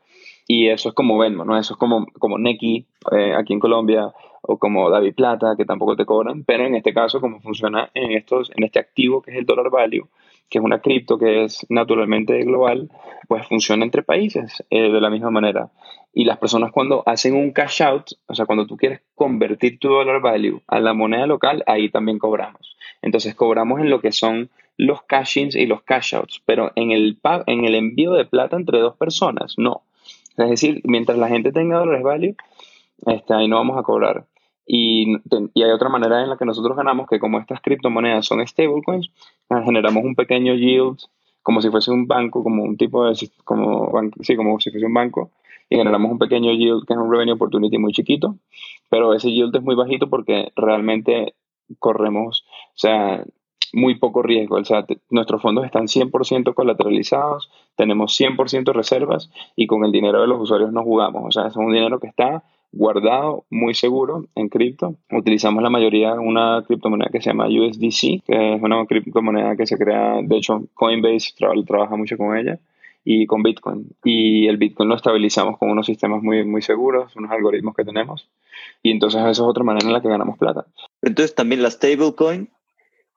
[0.47, 1.57] Y eso es como Venmo, ¿no?
[1.57, 5.95] Eso es como, como Neki eh, aquí en Colombia o como David Plata, que tampoco
[5.95, 9.37] te cobran, pero en este caso, como funciona en, estos, en este activo que es
[9.37, 10.07] el dólar value,
[10.49, 12.89] que es una cripto que es naturalmente global,
[13.27, 15.69] pues funciona entre países eh, de la misma manera.
[16.13, 19.89] Y las personas cuando hacen un cash out, o sea, cuando tú quieres convertir tu
[19.89, 22.75] dollar value a la moneda local, ahí también cobramos.
[23.01, 27.19] Entonces cobramos en lo que son los cash-ins y los cash outs, pero en el,
[27.47, 29.83] en el envío de plata entre dos personas, no.
[30.37, 32.35] Es decir, mientras la gente tenga dólares value,
[33.05, 34.25] este, ahí no vamos a cobrar.
[34.71, 35.15] Y,
[35.55, 39.09] y, hay otra manera en la que nosotros ganamos, que como estas criptomonedas son stablecoins,
[39.49, 40.99] ah, generamos un pequeño yield,
[41.41, 43.91] como si fuese un banco, como un tipo de, como,
[44.21, 45.31] sí, como si fuese un banco,
[45.71, 48.35] y generamos un pequeño yield que es un revenue opportunity muy chiquito,
[48.89, 51.33] pero ese yield es muy bajito porque realmente
[51.79, 53.25] corremos, o sea,
[53.73, 54.57] muy poco riesgo.
[54.57, 60.27] O sea, nuestros fondos están 100% colateralizados, tenemos 100% reservas y con el dinero de
[60.27, 61.23] los usuarios no jugamos.
[61.25, 64.95] O sea, es un dinero que está guardado, muy seguro en cripto.
[65.11, 69.77] Utilizamos la mayoría una criptomoneda que se llama USDC, que es una criptomoneda que se
[69.77, 71.33] crea, de hecho Coinbase
[71.65, 72.59] trabaja mucho con ella
[73.03, 73.89] y con Bitcoin.
[74.03, 78.29] Y el Bitcoin lo estabilizamos con unos sistemas muy, muy seguros, unos algoritmos que tenemos.
[78.83, 80.65] Y entonces esa es otra manera en la que ganamos plata.
[81.01, 82.49] Entonces también la stablecoin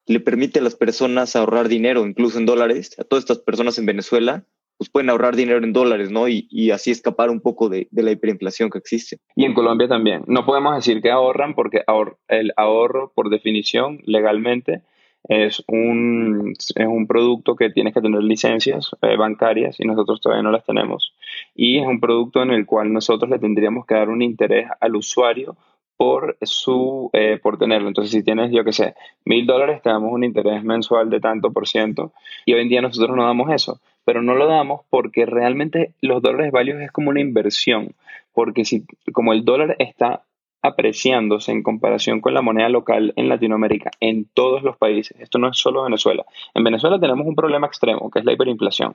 [0.06, 3.86] le permite a las personas ahorrar dinero, incluso en dólares, a todas estas personas en
[3.86, 4.44] Venezuela,
[4.82, 6.26] pues pueden ahorrar dinero en dólares, ¿no?
[6.26, 9.18] Y, y así escapar un poco de, de, la hiperinflación que existe.
[9.36, 10.24] Y en Colombia también.
[10.26, 11.84] No podemos decir que ahorran porque
[12.26, 14.82] el ahorro, por definición, legalmente,
[15.28, 20.42] es un, es un producto que tienes que tener licencias eh, bancarias y nosotros todavía
[20.42, 21.14] no las tenemos.
[21.54, 24.96] Y es un producto en el cual nosotros le tendríamos que dar un interés al
[24.96, 25.56] usuario
[25.96, 27.86] por, su, eh, por tenerlo.
[27.86, 31.52] Entonces, si tienes, yo qué sé, mil dólares, te damos un interés mensual de tanto
[31.52, 32.12] por ciento.
[32.44, 36.22] Y hoy en día nosotros no damos eso pero no lo damos porque realmente los
[36.22, 37.94] dólares válidos es como una inversión,
[38.32, 40.22] porque si como el dólar está
[40.62, 45.48] apreciándose en comparación con la moneda local en Latinoamérica, en todos los países, esto no
[45.48, 46.24] es solo Venezuela.
[46.54, 48.94] En Venezuela tenemos un problema extremo, que es la hiperinflación,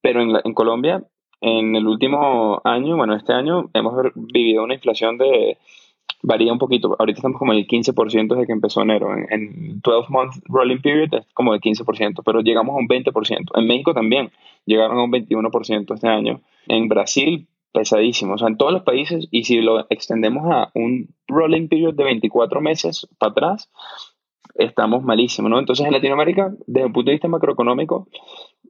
[0.00, 1.02] pero en, en Colombia,
[1.40, 5.58] en el último año, bueno, este año hemos vivido una inflación de
[6.22, 6.96] varía un poquito.
[6.98, 9.14] Ahorita estamos como en el 15% desde que empezó enero.
[9.28, 13.50] En, 12 month rolling period es como de 15%, pero llegamos a un 20%.
[13.54, 14.30] En México también
[14.64, 16.40] llegaron a un 21% este año.
[16.68, 18.34] En Brasil, pesadísimo.
[18.34, 22.04] O sea, en todos los países, y si lo extendemos a un rolling period de
[22.04, 23.70] 24 meses para atrás,
[24.54, 25.58] estamos malísimos, ¿no?
[25.58, 28.08] Entonces, en Latinoamérica, desde el punto de vista macroeconómico,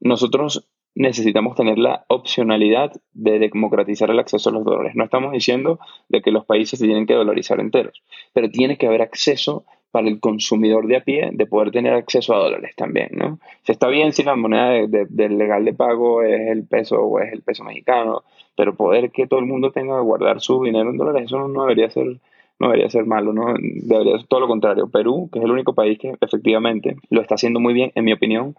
[0.00, 0.66] nosotros
[0.96, 4.94] necesitamos tener la opcionalidad de democratizar el acceso a los dólares.
[4.96, 5.78] No estamos diciendo
[6.08, 10.08] de que los países se tienen que dolarizar enteros, pero tiene que haber acceso para
[10.08, 13.38] el consumidor de a pie de poder tener acceso a dólares también, ¿no?
[13.62, 17.32] Se está bien si la moneda del legal de pago es el peso o es
[17.32, 18.24] el peso mexicano,
[18.56, 21.62] pero poder que todo el mundo tenga que guardar su dinero en dólares, eso no
[21.62, 22.18] debería ser
[22.58, 23.54] no debería ser malo, ¿no?
[23.58, 24.88] Debería ser todo lo contrario.
[24.88, 28.14] Perú, que es el único país que efectivamente lo está haciendo muy bien, en mi
[28.14, 28.56] opinión.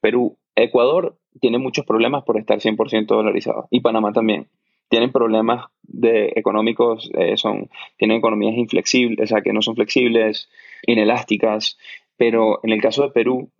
[0.00, 4.48] Perú, Ecuador tiene muchos problemas por estar 100% dolarizado y Panamá también.
[4.88, 10.48] Tienen problemas de económicos, eh, son, tienen economías inflexibles, o sea, que no son flexibles,
[10.86, 11.76] inelásticas,
[12.16, 13.50] pero en el caso de Perú,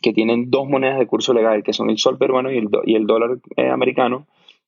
[0.00, 2.94] que tienen dos monedas de curso legal, que son el sol peruano y el, y
[2.94, 4.26] el dólar eh, americano,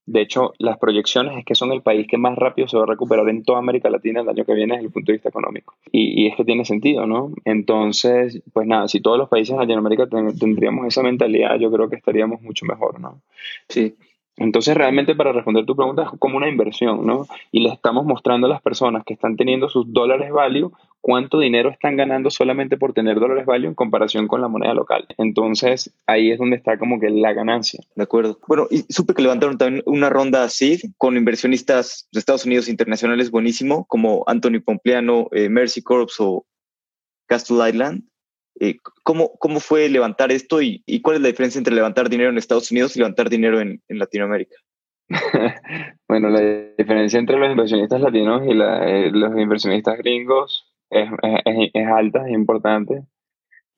[0.09, 2.87] de hecho, las proyecciones es que son el país que más rápido se va a
[2.87, 5.75] recuperar en toda América Latina el año que viene desde el punto de vista económico.
[5.93, 7.33] Y, y es que tiene sentido, ¿no?
[7.45, 11.97] Entonces, pues nada, si todos los países de Latinoamérica tendríamos esa mentalidad, yo creo que
[11.97, 13.21] estaríamos mucho mejor, ¿no?
[13.69, 13.97] Sí.
[14.39, 17.27] Entonces, realmente para responder tu pregunta es como una inversión, ¿no?
[17.53, 21.71] Y le estamos mostrando a las personas que están teniendo sus dólares value cuánto dinero
[21.71, 25.07] están ganando solamente por tener dólares value en comparación con la moneda local.
[25.17, 27.81] Entonces, ahí es donde está como que la ganancia.
[27.95, 28.39] De acuerdo.
[28.47, 33.31] Bueno, y supe que levantaron también una ronda SEED con inversionistas de Estados Unidos internacionales
[33.31, 36.47] buenísimo, como Anthony Pompliano, eh, Mercy Corps o
[37.27, 38.03] Castle Island.
[38.61, 42.39] Eh, ¿cómo, ¿Cómo fue levantar esto y, cuál es la diferencia entre levantar dinero en
[42.39, 44.57] Estados Unidos y levantar dinero en, Latinoamérica?
[46.09, 46.41] bueno, la
[46.77, 51.09] diferencia entre los inversionistas latinos y eh, los inversionistas gringos es,
[51.75, 53.05] es, alta, es importante,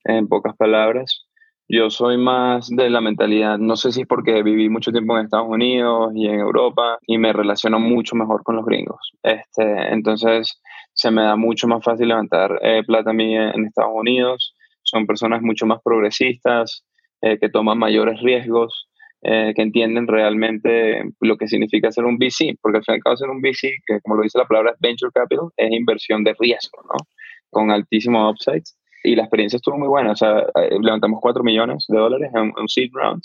[0.05, 1.27] en pocas palabras.
[1.69, 5.25] Yo soy más de la mentalidad, no sé si es porque viví mucho tiempo en
[5.25, 9.13] Estados Unidos y en Europa y me relaciono mucho mejor con los gringos.
[9.23, 10.61] Este, entonces
[10.95, 15.07] se me da mucho más fácil levantar eh, plata a mí en Estados Unidos son
[15.07, 16.85] personas mucho más progresistas,
[17.23, 18.89] eh, que toman mayores riesgos,
[19.23, 23.03] eh, que entienden realmente lo que significa ser un VC, porque al fin y al
[23.03, 26.35] cabo ser un VC, que como lo dice la palabra Venture Capital, es inversión de
[26.39, 27.07] riesgo, ¿no?
[27.51, 28.79] Con altísimos upsides.
[29.05, 32.53] Y la experiencia estuvo muy buena, o sea, eh, levantamos 4 millones de dólares en
[32.57, 33.23] un seed round,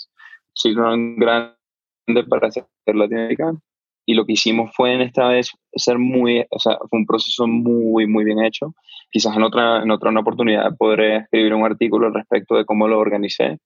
[0.54, 1.54] seed round grande
[2.28, 3.52] para hacer Latinoamérica,
[4.06, 7.46] y lo que hicimos fue en esta vez ser muy, o sea, fue un proceso
[7.46, 8.74] muy, muy bien hecho.
[9.10, 13.00] Quizás en otra, en otra oportunidad podré escribir un artículo al respecto de cómo lo
[13.00, 13.58] organicé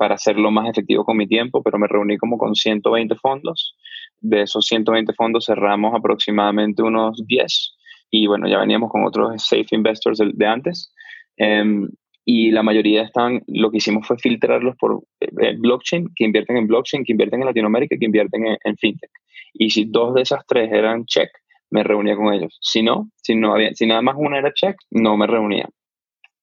[0.00, 3.76] para hacerlo más efectivo con mi tiempo, pero me reuní como con 120 fondos.
[4.18, 7.76] De esos 120 fondos cerramos aproximadamente unos 10
[8.10, 10.94] y bueno, ya veníamos con otros safe investors de, antes.
[11.36, 11.86] Em,
[12.24, 16.66] y la mayoría están, lo que hicimos fue filtrarlos por eh, blockchain, que invierten en
[16.66, 19.10] blockchain, que invierten en Latinoamérica, que invierten en fintech.
[19.52, 21.28] Y si dos de esas tres eran check,
[21.68, 22.56] me reunía con ellos.
[22.62, 25.68] Si no, si, no había, si nada más una era check, no me reunía.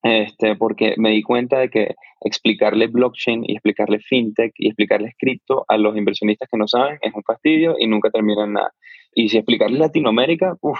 [0.07, 5.65] Este, porque me di cuenta de que explicarle blockchain y explicarle fintech y explicarle cripto
[5.67, 8.71] a los inversionistas que no saben es un fastidio y nunca terminan nada.
[9.13, 10.79] Y si explicarle Latinoamérica, uff,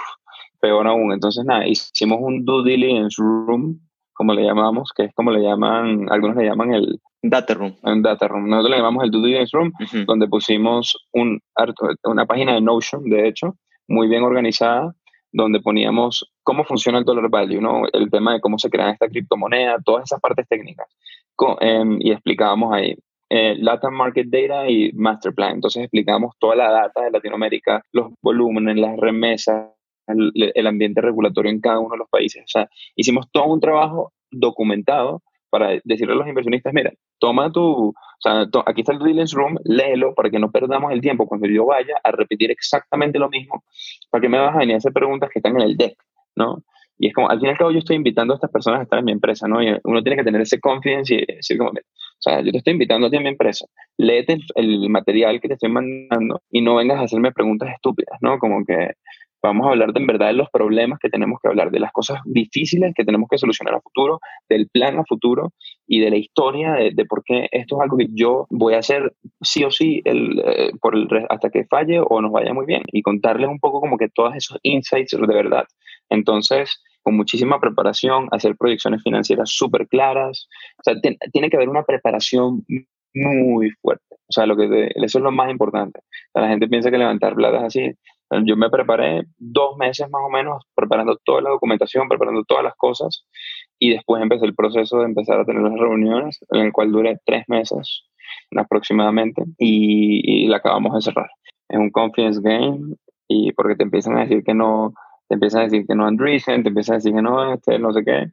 [0.60, 1.12] peor aún.
[1.12, 3.80] Entonces, nada, hicimos un due diligence room,
[4.14, 7.74] como le llamamos, que es como le llaman, algunos le llaman el, Data Room.
[7.82, 8.48] En Data Room.
[8.48, 9.72] Nosotros le llamamos el Due Diligence Room,
[10.06, 11.40] donde pusimos un,
[12.04, 13.56] una página de Notion, de hecho,
[13.88, 14.94] muy bien organizada,
[15.32, 17.82] donde poníamos cómo funciona el dollar value, ¿no?
[17.92, 20.86] el tema de cómo se crea esta criptomoneda, todas esas partes técnicas.
[21.60, 22.96] Em, y explicábamos ahí
[23.30, 25.56] eh, Latin Market Data y Master Plan.
[25.56, 29.70] Entonces explicábamos toda la data de Latinoamérica, los volúmenes, las remesas,
[30.06, 32.42] el, el ambiente regulatorio en cada uno de los países.
[32.42, 37.88] O sea, hicimos todo un trabajo documentado para decirle a los inversionistas, mira, toma tu,
[37.88, 41.46] o sea, aquí está el diligence room, léelo para que no perdamos el tiempo cuando
[41.48, 43.64] yo vaya a repetir exactamente lo mismo,
[44.10, 45.96] para que me vas a venir a hacer preguntas que están en el deck,
[46.36, 46.62] ¿no?
[46.98, 48.82] Y es como, al fin y al cabo yo estoy invitando a estas personas a
[48.82, 49.62] estar en mi empresa, ¿no?
[49.62, 52.72] Y uno tiene que tener ese confidence y decir como, o sea, yo te estoy
[52.72, 56.74] invitando a ti a mi empresa, léete el material que te estoy mandando y no
[56.74, 58.38] vengas a hacerme preguntas estúpidas, ¿no?
[58.38, 58.94] Como que,
[59.42, 61.92] Vamos a hablar de en verdad de los problemas que tenemos que hablar, de las
[61.92, 65.52] cosas difíciles que tenemos que solucionar a futuro, del plan a futuro
[65.86, 69.14] y de la historia de, por qué esto es algo que yo voy a hacer
[69.40, 72.82] sí o sí el, eh, por el, hasta que falle o nos vaya muy bien
[72.92, 75.64] y contarles un poco como que todos esos insights de verdad.
[76.10, 80.48] Entonces, con muchísima preparación, hacer proyecciones financieras súper claras.
[80.78, 80.94] O sea,
[81.32, 82.64] tiene que haber una preparación
[83.14, 84.04] muy fuerte.
[84.10, 86.00] O sea, lo que eso es lo más importante.
[86.34, 87.92] la gente piensa que levantar plata es así.
[88.44, 92.74] Yo me preparé dos meses más o menos preparando toda la documentación, preparando todas las
[92.76, 93.24] cosas
[93.78, 97.18] y después empecé el proceso de empezar a tener las reuniones, en el cual duré
[97.24, 98.04] tres meses
[98.54, 101.30] aproximadamente y, la acabamos de cerrar.
[101.68, 102.96] Es un confidence game
[103.28, 104.92] y porque te empiezan a decir que no,
[105.28, 107.92] te empiezan a decir que no Andreessen, te empiezan a decir que no, este, no
[107.92, 108.26] sé qué,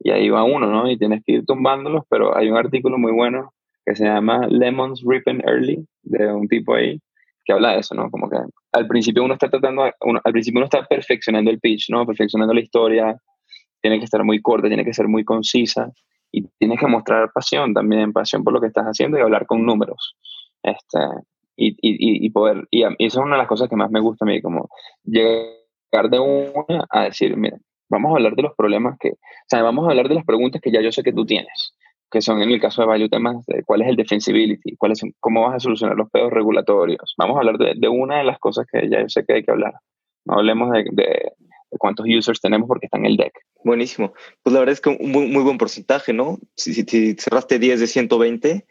[0.00, 0.90] y ahí va uno, ¿no?
[0.90, 3.52] Y tienes que ir tumbándolos, pero hay un artículo muy bueno
[3.84, 7.00] que se llama Lemons Ripen Early, de un tipo ahí,
[7.44, 8.10] que habla de eso, ¿no?
[8.10, 8.36] Como que
[8.72, 12.06] al principio uno está tratando, al principio uno está perfeccionando el pitch, ¿no?
[12.06, 13.16] Perfeccionando la historia,
[13.80, 15.90] tiene que estar muy corta, tiene que ser muy concisa
[16.30, 19.64] y tienes que mostrar pasión también, pasión por lo que estás haciendo y hablar con
[19.64, 20.16] números.
[20.62, 20.98] Este,
[21.56, 24.24] y, y, y poder, y, eso es una de las cosas que más me gusta
[24.24, 24.68] a mí, como
[25.04, 27.58] llegar de una a decir, mira,
[27.88, 30.60] vamos a hablar de los problemas que, o sea, vamos a hablar de las preguntas
[30.60, 31.74] que ya yo sé que tú tienes
[32.10, 35.02] que son en el caso de Value temas de cuál es el defensibility, cuál es,
[35.20, 37.14] cómo vas a solucionar los pedos regulatorios.
[37.18, 39.44] Vamos a hablar de, de, una de las cosas que ya yo sé que hay
[39.44, 39.74] que hablar.
[40.24, 41.32] No hablemos de, de,
[41.78, 43.32] cuántos users tenemos porque está en el deck.
[43.62, 44.14] Buenísimo.
[44.42, 46.38] Pues la verdad es que un muy, muy buen porcentaje, ¿no?
[46.56, 48.66] Si, si, cerraste 10 de 120,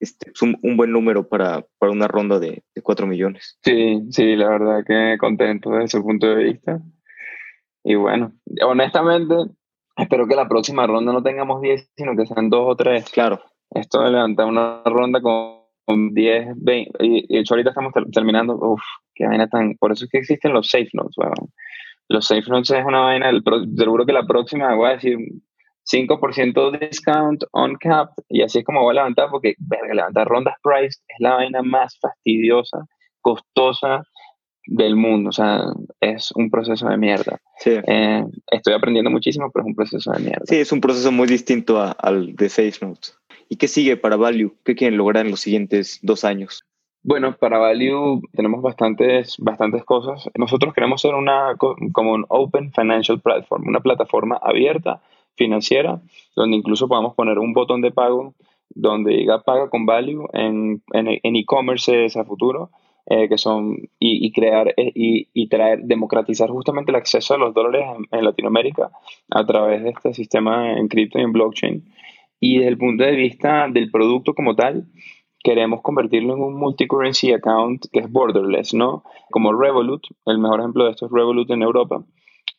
[0.00, 3.58] este, es un, un, buen número para, para una ronda de, de 4 millones.
[3.62, 6.82] Sí, sí, la verdad que contento desde ese punto de vista.
[7.84, 8.32] Y bueno,
[8.64, 9.34] honestamente,
[9.96, 13.10] Espero que la próxima ronda no tengamos 10, sino que sean dos o tres.
[13.10, 13.40] Claro.
[13.70, 18.82] Esto de levantar una ronda con 10, 20, y, hecho ahorita estamos terminando, uff,
[19.14, 21.16] qué vaina tan, por eso es que existen los safe notes,
[22.08, 23.30] Los safe notes es una vaina,
[23.76, 25.18] seguro que la próxima voy a decir
[25.84, 30.54] 5% discount on cap y así es como voy a levantar porque, verga, levantar rondas
[30.62, 32.86] price es la vaina más fastidiosa,
[33.20, 34.04] costosa
[34.66, 35.64] del mundo, o sea,
[36.00, 37.40] es un proceso de mierda.
[37.58, 37.72] Sí.
[37.86, 40.44] Eh, estoy aprendiendo muchísimo, pero es un proceso de mierda.
[40.44, 43.18] Sí, es un proceso muy distinto al de Safe Notes.
[43.48, 44.54] ¿Y qué sigue para Value?
[44.64, 46.64] ¿Qué quieren lograr en los siguientes dos años?
[47.02, 50.30] Bueno, para Value tenemos bastantes, bastantes cosas.
[50.38, 55.02] Nosotros queremos ser una, como un Open Financial Platform, una plataforma abierta
[55.34, 56.00] financiera,
[56.36, 58.34] donde incluso podamos poner un botón de pago
[58.74, 62.70] donde diga paga con value en e-commerce en a futuro,
[63.06, 67.84] eh, que son, y, crear eh, y, traer, democratizar justamente el acceso a los dólares
[68.10, 68.90] en, Latinoamérica
[69.30, 71.84] a través de este sistema en cripto y en blockchain.
[72.40, 74.86] Y desde el punto de vista del producto como tal,
[75.42, 79.04] queremos convertirlo en un multi-currency account que es borderless, ¿no?
[79.30, 82.04] Como Revolut, el mejor ejemplo de esto es Revolut en Europa,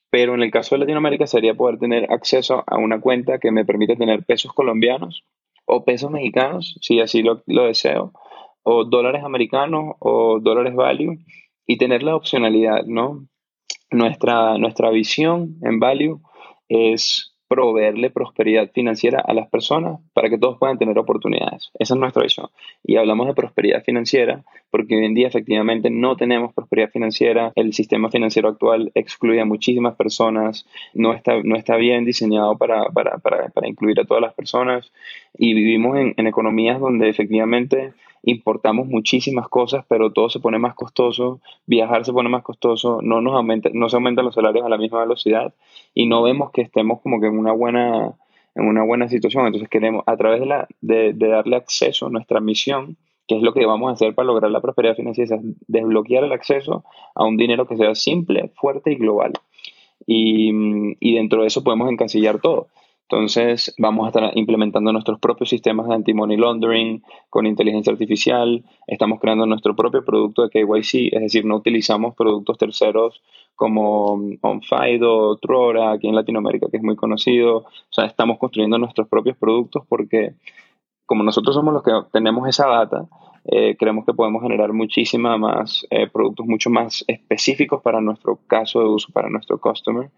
[0.10, 3.66] pero en el caso de Latinoamérica sería poder tener acceso a una cuenta que me
[3.66, 5.24] permite tener pesos colombianos
[5.66, 8.12] o pesos mexicanos, si así lo, deseo,
[8.64, 11.20] o dólares americanos o dólares value,
[11.66, 13.28] y tener la opcionalidad, ¿no?
[13.92, 16.20] Nuestra, nuestra visión en value
[16.68, 21.70] es proveerle prosperidad financiera a las personas para que todos puedan tener oportunidades.
[21.78, 22.48] Esa es nuestra visión.
[22.84, 27.52] Y hablamos de prosperidad financiera porque hoy en día efectivamente no tenemos prosperidad financiera.
[27.56, 32.86] El sistema financiero actual excluye a muchísimas personas, no está, no está bien diseñado para,
[32.86, 34.92] para, para, para incluir a todas las personas
[35.38, 37.94] y vivimos en, en economías donde efectivamente
[38.24, 43.22] importamos muchísimas cosas, pero todo se pone más costoso, viajar se pone más costoso, no,
[43.22, 45.54] nos aumenta, no se aumentan los salarios a la misma velocidad
[45.94, 48.14] y no vemos que estemos como que en una buena,
[48.56, 49.46] en una buena situación.
[49.46, 52.96] Entonces queremos, a través de, la, de, darle acceso a nuestra misión,
[53.28, 56.32] que es lo que vamos a hacer para lograr la prosperidad financiera, es desbloquear el
[56.32, 56.84] acceso
[57.16, 59.34] a un dinero que sea simple, fuerte y global.
[60.06, 62.68] Y dentro de eso podemos encasillar todo.
[63.14, 68.64] Entonces, vamos a estar implementando nuestros propios sistemas de anti-money laundering con inteligencia artificial.
[68.88, 73.22] Estamos creando nuestro propio producto de KYC, es decir, no utilizamos productos terceros
[73.54, 77.58] como OnFido, Trora, aquí en Latinoamérica, que es muy conocido.
[77.58, 80.34] O sea, estamos construyendo nuestros propios productos porque
[81.06, 83.06] como nosotros somos los que tenemos esa data,
[83.46, 88.80] eh, creemos que podemos generar muchísima más eh, productos mucho más específicos para nuestro caso
[88.80, 90.10] de uso, para nuestro customer.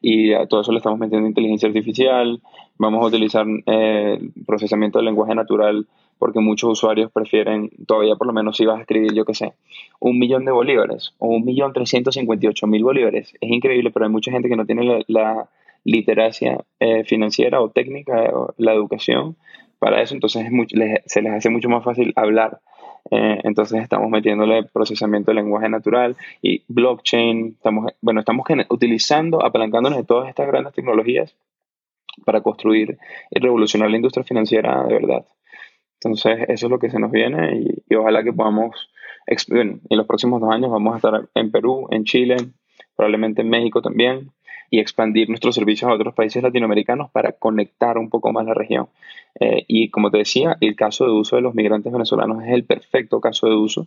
[0.00, 2.40] Y a todo eso le estamos metiendo inteligencia artificial.
[2.78, 5.86] Vamos a utilizar eh, procesamiento de lenguaje natural
[6.18, 9.54] porque muchos usuarios prefieren, todavía por lo menos si vas a escribir, yo qué sé,
[9.98, 13.34] un millón de bolívares o un millón trescientos cincuenta y ocho mil bolívares.
[13.40, 15.48] Es increíble, pero hay mucha gente que no tiene la,
[15.84, 16.64] literacia
[17.06, 19.34] financiera o técnica, o la educación
[19.80, 20.46] para eso, entonces
[21.06, 22.60] se les hace mucho más fácil hablar
[23.10, 27.54] eh, entonces estamos metiéndole procesamiento de lenguaje natural y blockchain.
[27.56, 31.36] Estamos, bueno, estamos utilizando, apalancándonos de todas estas grandes tecnologías
[32.24, 32.98] para construir
[33.30, 35.26] y revolucionar la industria financiera de verdad.
[35.94, 38.90] Entonces eso es lo que se nos viene y, ojalá que podamos,
[39.26, 42.36] en los próximos dos años vamos a estar en Perú, en Chile,
[42.96, 44.30] probablemente en México también
[44.72, 48.88] y expandir nuestros servicios a otros países latinoamericanos para conectar un poco más la región.
[49.38, 52.64] Eh, y como te decía, el caso de uso de los migrantes venezolanos es el
[52.64, 53.86] perfecto caso de uso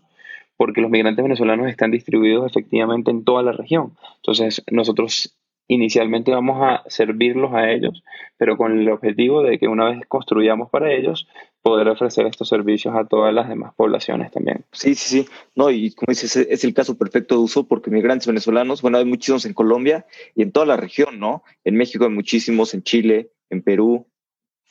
[0.57, 3.97] porque los migrantes venezolanos están distribuidos efectivamente en toda la región.
[4.17, 5.35] Entonces, nosotros
[5.67, 8.03] inicialmente vamos a servirlos a ellos,
[8.37, 11.27] pero con el objetivo de que una vez construyamos para ellos,
[11.65, 14.65] poder ofrecer estos servicios a todas las demás poblaciones también.
[14.71, 15.29] Sí, sí, sí.
[15.55, 19.05] No, y como dices, es el caso perfecto de uso porque migrantes venezolanos, bueno, hay
[19.05, 20.05] muchísimos en Colombia
[20.35, 21.43] y en toda la región, ¿no?
[21.63, 24.05] En México hay muchísimos, en Chile, en Perú.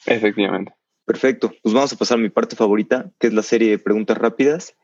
[0.07, 0.72] Efectivamente.
[1.05, 1.53] Perfecto.
[1.64, 4.76] Pues vamos a pasar a mi parte favorita, que es la serie de preguntas rápidas.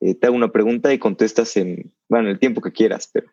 [0.00, 3.28] Eh, te hago una pregunta y contestas en, bueno, el tiempo que quieras, pero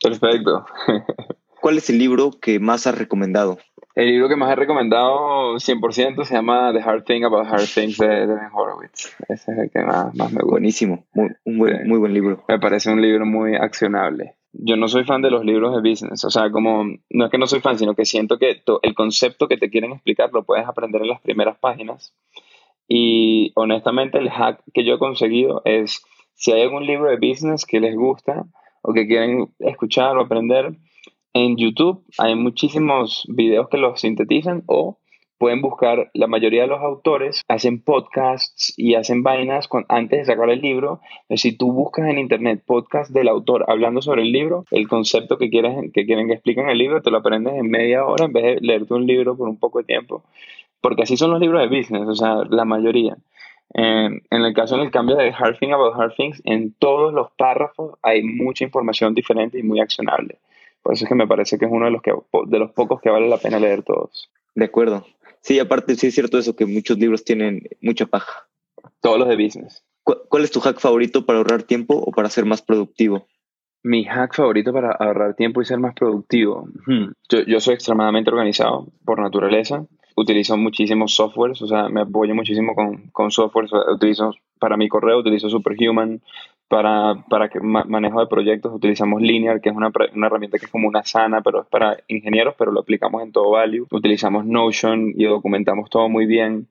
[0.00, 0.64] Perfecto.
[1.68, 3.58] ¿Cuál es el libro que más has recomendado?
[3.94, 7.98] El libro que más he recomendado 100% se llama The Hard Thing About Hard Things
[7.98, 9.14] de Ben Horowitz.
[9.28, 10.46] Ese es el que más, me gusta.
[10.46, 12.42] Buenísimo, muy, un buen, muy buen libro.
[12.48, 14.36] Me parece un libro muy accionable.
[14.54, 17.36] Yo no soy fan de los libros de business, o sea, como no es que
[17.36, 20.66] no soy fan, sino que siento que el concepto que te quieren explicar lo puedes
[20.66, 22.14] aprender en las primeras páginas.
[22.88, 26.02] Y honestamente el hack que yo he conseguido es,
[26.32, 28.46] si hay algún libro de business que les gusta,
[28.80, 30.72] o que quieren escuchar o aprender,
[31.32, 34.98] en YouTube hay muchísimos videos que los sintetizan o
[35.38, 40.50] pueden buscar, la mayoría de los autores hacen podcasts y hacen vainas antes de sacar
[40.50, 41.00] el libro.
[41.30, 45.48] Si tú buscas en internet podcast del autor hablando sobre el libro, el concepto que,
[45.48, 48.44] quieres, que quieren que expliquen el libro, te lo aprendes en media hora en vez
[48.44, 50.24] de leerte un libro por un poco de tiempo.
[50.80, 53.16] Porque así son los libros de business, o sea, la mayoría.
[53.74, 57.98] en el caso del cambio de Hard Thing About Hard Things, en todos los párrafos
[58.02, 60.38] hay mucha información diferente y muy accionable.
[60.88, 62.14] Por eso es que me parece que es uno de los, que,
[62.46, 64.30] de los pocos que vale la pena leer todos.
[64.54, 65.04] De acuerdo.
[65.42, 68.48] Sí, aparte sí es cierto eso, que muchos libros tienen mucha paja.
[69.02, 69.84] Todos los de business.
[70.02, 73.26] ¿Cuál es tu hack favorito para ahorrar tiempo o para ser más productivo?
[73.82, 76.66] Mi hack favorito para ahorrar tiempo y ser más productivo.
[76.86, 77.12] Hmm.
[77.28, 79.84] Yo, yo, soy extremadamente organizado por naturaleza.
[80.16, 83.72] Utilizo muchísimos softwares, o sea, me apoyo muchísimo con, con softwares.
[83.92, 86.22] Utilizo para mi correo, utilizo Superhuman.
[86.68, 90.70] Para, para que manejo de proyectos utilizamos Linear, que es una, una, herramienta que es
[90.70, 93.86] como una sana, pero es para ingenieros, pero lo aplicamos en todo Value.
[93.90, 96.68] Utilizamos Notion y documentamos todo muy bien.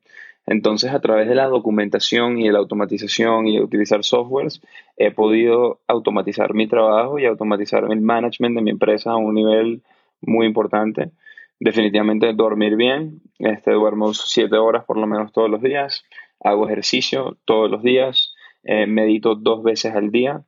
[0.48, 4.62] Entonces, a través de la documentación y la automatización y utilizar softwares,
[4.96, 9.82] he podido automatizar mi trabajo y automatizar el management de mi empresa a un nivel
[10.22, 11.12] muy importante.
[11.60, 16.06] Definitivamente dormir bien, este, duermo siete horas por lo menos todos los días,
[16.40, 18.34] hago ejercicio todos los días,
[18.68, 20.44] eh, medito dos veces al día.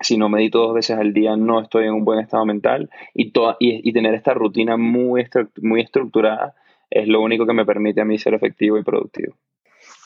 [0.00, 3.28] Si no medito dos veces al día, no estoy en un buen estado mental y,
[3.28, 3.32] y,
[3.88, 5.24] y tener esta rutina muy,
[5.62, 6.54] muy estructurada
[6.90, 9.34] es lo único que me permite a mí ser efectivo y productivo.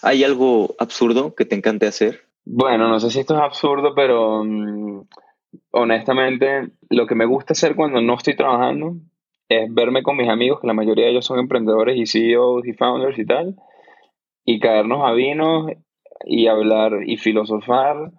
[0.02, 2.20] ¿Hay algo absurdo que te encante hacer?
[2.44, 5.02] Bueno, no sé si esto es absurdo, pero mm,
[5.72, 8.96] honestamente lo que me gusta hacer cuando no estoy trabajando
[9.48, 12.72] es verme con mis amigos, que la mayoría de ellos son emprendedores y CEOs y
[12.72, 13.56] founders y tal,
[14.44, 15.72] y caernos a vinos
[16.24, 18.10] y hablar y filosofar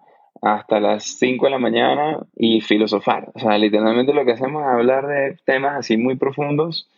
[0.41, 3.31] hasta las 5 de la mañana y filosofar.
[3.35, 6.89] O sea, literalmente lo que hacemos es hablar de temas así muy profundos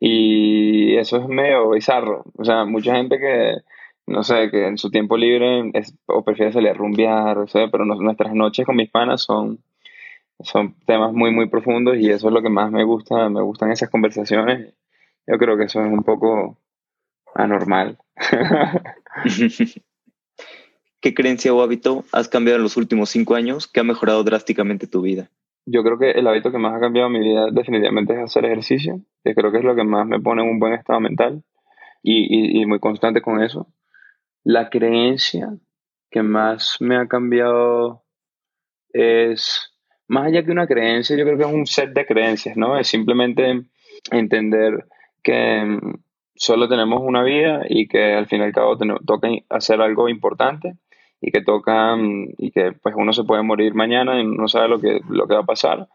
[0.00, 2.24] y eso es medio bizarro.
[2.36, 3.56] O sea, mucha gente que,
[4.06, 7.68] no sé, que en su tiempo libre es, o prefiere salir a rumbear, o sea,
[7.70, 9.58] pero nuestras noches con mis panas son,
[10.40, 13.72] son temas muy, muy profundos y eso es lo que más me gusta, me gustan
[13.72, 14.74] esas conversaciones.
[15.26, 16.58] Yo creo que eso es un poco
[17.34, 17.98] anormal.
[21.06, 24.88] ¿Qué creencia o hábito has cambiado en los últimos cinco años que ha mejorado drásticamente
[24.88, 25.30] tu vida?
[25.64, 28.98] yo creo que el hábito que más ha cambiado mi vida definitivamente es hacer ejercicio,
[29.22, 31.44] que creo que es lo que más me pone en un buen estado mental
[32.02, 33.68] y, muy constante con eso.
[34.42, 35.56] La creencia
[36.10, 38.02] que más me ha cambiado
[38.92, 39.72] es,
[40.08, 42.76] más allá que una creencia, yo creo que es un set de creencias, ¿no?
[42.76, 43.62] Es simplemente
[44.10, 44.88] entender
[45.22, 46.00] que mm,
[46.34, 50.74] solo tenemos una vida y que al fin y al cabo toca hacer algo importante
[51.20, 54.80] y que tocan y que pues uno se puede morir mañana y no sabe lo
[54.80, 55.88] que, lo que va a pasar.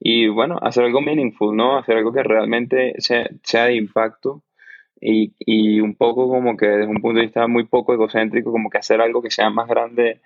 [0.00, 1.76] Y bueno, hacer algo meaningful, ¿no?
[1.78, 4.42] Hacer algo que realmente sea, sea de impacto
[5.00, 8.70] y, y, un poco como que desde un punto de vista muy poco egocéntrico, como
[8.70, 10.20] que hacer algo que sea más grande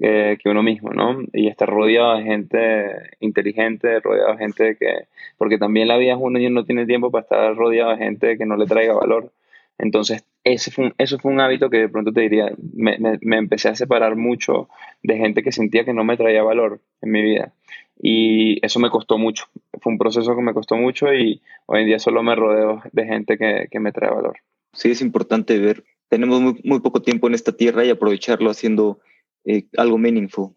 [0.00, 1.18] eh, que uno mismo, ¿no?
[1.32, 5.06] Y estar rodeado de gente inteligente, rodeado de gente que...
[5.38, 7.96] Porque también la vida es uno y uno no tiene tiempo para estar rodeado de
[7.96, 9.32] gente que no le traiga valor.
[9.78, 13.68] Entonces, ese fue eso fue un hábito que de pronto te diría, me, me, empecé
[13.68, 14.68] a separar mucho
[15.02, 17.52] de gente que sentía que no me traía valor en mi vida.
[18.00, 19.46] Y eso me costó mucho.
[19.80, 23.04] Fue un proceso que me costó mucho y hoy en día solo me rodeo de
[23.06, 24.38] gente que, que me trae valor.
[24.72, 25.84] Sí, es importante ver.
[26.08, 29.00] Tenemos muy, muy, poco tiempo en esta tierra y aprovecharlo haciendo
[29.44, 30.54] eh, algo meaningful.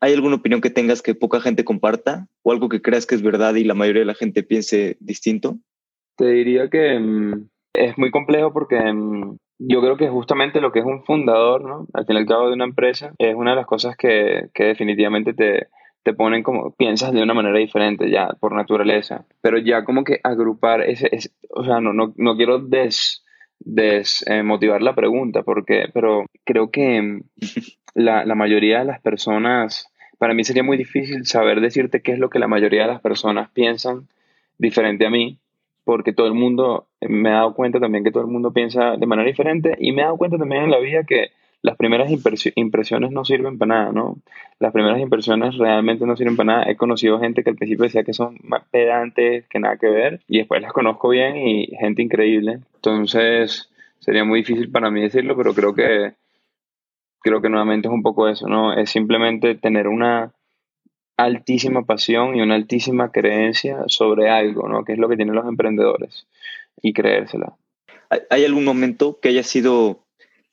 [0.00, 3.22] ¿Hay alguna opinión que tengas que poca gente comparta o algo que creas que es
[3.22, 5.58] verdad y la mayoría de la gente piense distinto?
[6.16, 10.80] Te diría que mm, es muy complejo porque mm, yo creo que justamente lo que
[10.80, 11.86] es un fundador, ¿no?
[11.94, 15.34] Al fin y al cabo de una empresa, es una de las cosas que, definitivamente
[15.34, 15.68] te,
[16.02, 19.24] te ponen como, piensas de una manera diferente ya, por naturaleza.
[19.40, 21.10] Pero ya como que agrupar ese,
[21.50, 23.24] o sea, no, no, no quiero des,
[23.60, 27.22] desmotivar la pregunta, porque, pero creo que mm,
[27.94, 32.18] la, la mayoría de las personas, para mí sería muy difícil saber decirte qué es
[32.18, 34.08] lo que la mayoría de las personas piensan
[34.58, 35.38] diferente a mí,
[35.84, 39.06] porque todo el mundo, me he dado cuenta también que todo el mundo piensa de
[39.06, 41.30] manera diferente y me he dado cuenta también en la vida que
[41.62, 44.16] las primeras impresiones no sirven para nada, ¿no?
[44.58, 46.70] Las primeras impresiones realmente no sirven para nada.
[46.70, 50.20] He conocido gente que al principio decía que son más pedantes, que nada que ver,
[50.26, 52.58] y después las conozco bien y gente increíble.
[52.74, 53.70] Entonces,
[54.00, 56.14] sería muy difícil para mí decirlo, pero creo que,
[57.20, 58.72] creo que nuevamente es un poco eso, ¿no?
[58.72, 60.32] Es simplemente tener una
[61.16, 64.84] altísima pasión y una altísima creencia sobre algo, ¿no?
[64.84, 66.26] Que es lo que tienen los emprendedores
[66.80, 67.54] y creérsela.
[68.30, 70.00] ¿Hay algún momento que haya sido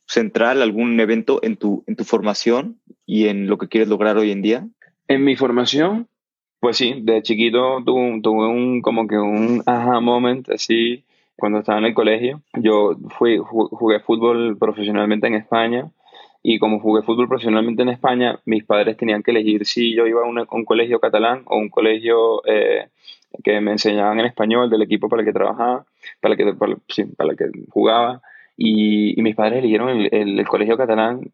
[0.05, 4.32] central, algún evento en tu, en tu formación y en lo que quieres lograr hoy
[4.32, 4.68] en día?
[5.07, 6.07] En mi formación,
[6.60, 11.03] pues sí, de chiquito tuve, tuve un, como que un aha moment, así,
[11.36, 12.41] cuando estaba en el colegio.
[12.53, 15.91] Yo fui, jugué fútbol profesionalmente en España
[16.41, 20.21] y como jugué fútbol profesionalmente en España, mis padres tenían que elegir si yo iba
[20.21, 22.87] a, un colegio catalán o un colegio eh,
[23.43, 25.85] que me enseñaban en español del equipo para el que trabajaba,
[26.21, 28.21] para el que, para, el que jugaba.
[28.57, 31.31] y, mis padres eligieron el, el, colegio catalán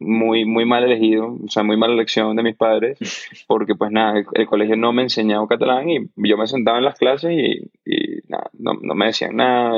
[0.00, 2.98] muy, muy mal elegido, o sea, muy mala elección de mis padres,
[3.46, 6.98] porque pues nada, el, colegio no me enseñaba catalán y yo me sentaba en las
[6.98, 9.74] clases y, y nada, no, no, me decían nada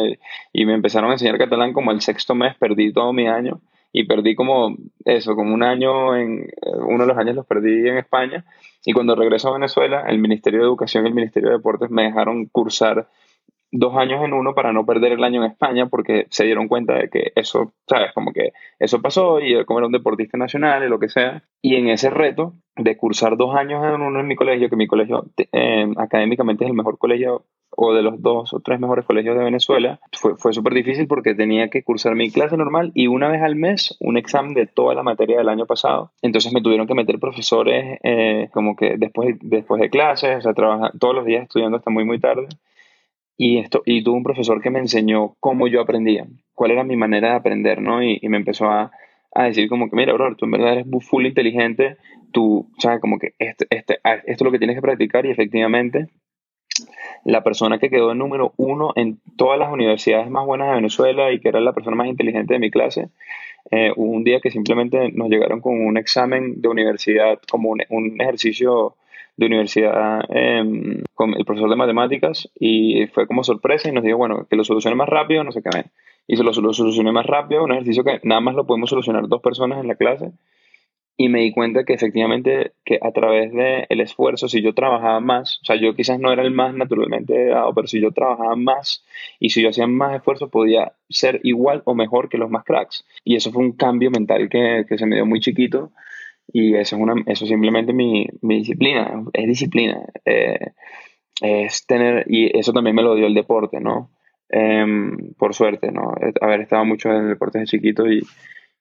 [0.53, 3.61] y, me empezaron a enseñar catalán como el sexto mes, perdí todo mi año
[3.93, 6.51] y perdí como eso, como un año, en
[6.87, 8.45] uno de los años los perdí en España
[8.85, 12.05] y cuando regreso a Venezuela, el Ministerio de Educación y el Ministerio de Deportes me
[12.05, 13.09] dejaron cursar
[13.71, 16.95] dos años en uno para no perder el año en España porque se dieron cuenta
[16.95, 18.13] de que eso, ¿sabes?
[18.15, 21.43] Como que eso pasó y como era un deportista nacional y lo que sea.
[21.61, 24.87] Y en ese reto de cursar dos años en uno en mi colegio, que mi
[24.87, 29.37] colegio eh, académicamente es el mejor colegio o de los dos o tres mejores colegios
[29.37, 33.29] de Venezuela, fue, fue súper difícil porque tenía que cursar mi clase normal y una
[33.29, 36.11] vez al mes un examen de toda la materia del año pasado.
[36.23, 40.55] Entonces me tuvieron que meter profesores eh, como que después, después de clases, o sea,
[40.55, 42.49] trabajar todos los días estudiando hasta muy, muy tarde.
[43.41, 46.97] Y, esto, y tuve un profesor que me enseñó cómo yo aprendía, cuál era mi
[46.97, 48.03] manera de aprender, ¿no?
[48.03, 48.91] Y, me empezó a,
[49.33, 51.99] a, decir como que, mira, bro, tú en verdad eres full inteligente,
[52.33, 56.09] tú, sabes, como que este, este, esto es lo que tienes que practicar y efectivamente
[57.25, 61.39] la persona que quedó número uno en todas las universidades más buenas de Venezuela y
[61.39, 63.09] que era la persona más inteligente de mi clase,
[63.71, 68.21] eh, un día que simplemente nos llegaron con un examen de universidad, como un, un
[68.21, 68.97] ejercicio
[69.39, 74.19] de universidad em, con el profesor de matemáticas y fue como sorpresa y nos dijo,
[74.19, 75.85] bueno, que lo solucione más rápido, no sé qué.
[76.27, 79.41] Y se lo, solucioné más rápido, un ejercicio que nada más lo podemos solucionar dos
[79.41, 80.33] personas en la clase.
[81.17, 85.21] Y me di cuenta que efectivamente que a través del el esfuerzo, si yo trabajaba
[85.21, 88.57] más, o sea, yo quizás no era el más naturalmente dado, pero si yo trabajaba
[88.57, 89.05] más
[89.39, 93.05] y si yo hacía más esfuerzo, podía ser igual o mejor que los más cracks.
[93.25, 95.93] Y eso fue un cambio mental que, que se me dio muy chiquito
[96.53, 100.07] y eso es, una, eso simplemente mi, mi disciplina, es disciplina.
[100.25, 100.73] Eh,
[101.41, 104.11] es tener, y eso también me lo dio el deporte, ¿no?
[104.49, 106.15] Em, por suerte, ¿no?
[106.41, 108.27] Haber estado mucho en el deporte de chiquito y,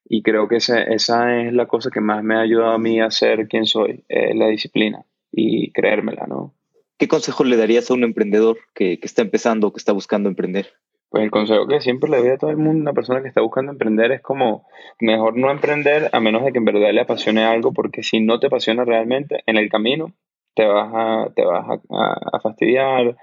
[0.05, 3.01] y creo que esa, esa es la cosa que más me ha ayudado a mí
[3.01, 6.53] a ser quien soy, eh, la disciplina y creérmela, ¿no?
[6.97, 10.73] ¿Qué consejo le darías a un emprendedor que, que está empezando, que está buscando emprender?
[11.09, 13.41] Pues el consejo que siempre le doy a todo el mundo, una persona que está
[13.41, 14.67] buscando emprender, es como
[14.99, 18.39] mejor no emprender a menos de que en verdad le apasione algo, porque si no
[18.39, 20.13] te apasiona realmente, en el camino
[20.57, 23.15] te vas a, te vas a, fastidiar.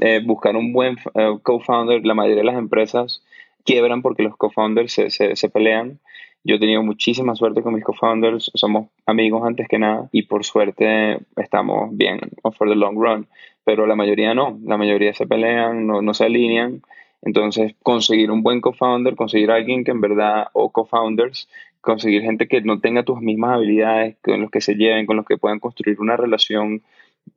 [0.00, 3.22] Eh, buscar un buen eh, co-founder, la mayoría de las empresas
[3.64, 6.00] quiebran porque los co-founders se, se, se pelean.
[6.42, 10.44] Yo he tenido muchísima suerte con mis co-founders, somos amigos antes que nada y por
[10.44, 12.18] suerte estamos bien
[12.56, 13.28] for the long run,
[13.62, 16.80] pero la mayoría no, la mayoría se pelean, no, no se alinean
[17.22, 21.48] entonces, conseguir un buen co-founder, conseguir alguien que en verdad, o co-founders,
[21.80, 25.26] conseguir gente que no tenga tus mismas habilidades, con los que se lleven, con los
[25.26, 26.82] que puedan construir una relación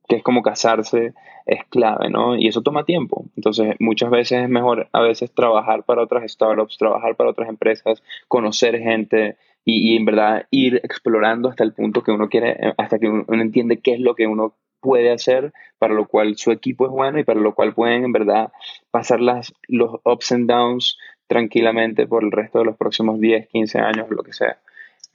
[0.08, 1.14] que es como casarse,
[1.46, 2.38] es clave, ¿no?
[2.38, 3.26] Y eso toma tiempo.
[3.36, 8.02] Entonces, muchas veces es mejor a veces trabajar para otras startups, trabajar para otras empresas,
[8.28, 13.00] conocer gente y, y en verdad ir explorando hasta el punto que uno quiere, hasta
[13.00, 16.86] que uno entiende qué es lo que uno puede hacer, para lo cual su equipo
[16.86, 18.52] es bueno y para lo cual pueden en verdad
[18.92, 23.80] pasar las, los ups and downs tranquilamente por el resto de los próximos 10, 15
[23.80, 24.60] años, lo que sea.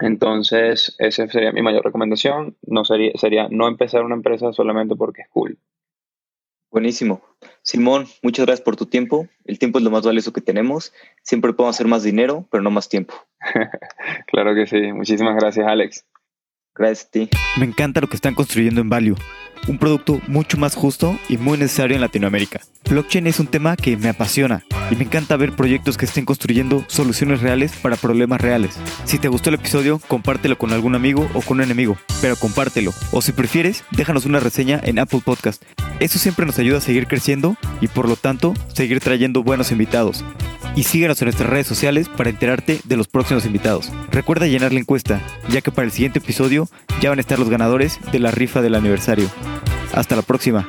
[0.00, 2.56] Entonces, esa sería mi mayor recomendación.
[2.66, 5.58] No sería, sería no empezar una empresa solamente porque es cool.
[6.70, 7.22] Buenísimo.
[7.62, 9.26] Simón, muchas gracias por tu tiempo.
[9.44, 10.92] El tiempo es lo más valioso que tenemos.
[11.22, 13.14] Siempre podemos hacer más dinero, pero no más tiempo.
[14.26, 14.92] claro que sí.
[14.92, 16.04] Muchísimas gracias, Alex.
[16.74, 17.30] Gracias a ti.
[17.58, 19.16] Me encanta lo que están construyendo en Value,
[19.66, 22.60] un producto mucho más justo y muy necesario en Latinoamérica.
[22.88, 26.84] Blockchain es un tema que me apasiona y me encanta ver proyectos que estén construyendo
[26.88, 28.78] soluciones reales para problemas reales.
[29.04, 32.92] Si te gustó el episodio, compártelo con algún amigo o con un enemigo, pero compártelo.
[33.12, 35.62] O si prefieres, déjanos una reseña en Apple Podcast.
[36.00, 40.24] Eso siempre nos ayuda a seguir creciendo y por lo tanto seguir trayendo buenos invitados
[40.78, 43.90] y síguenos en nuestras redes sociales para enterarte de los próximos invitados.
[44.12, 46.68] Recuerda llenar la encuesta, ya que para el siguiente episodio
[47.00, 49.28] ya van a estar los ganadores de la rifa del aniversario.
[49.92, 50.68] Hasta la próxima.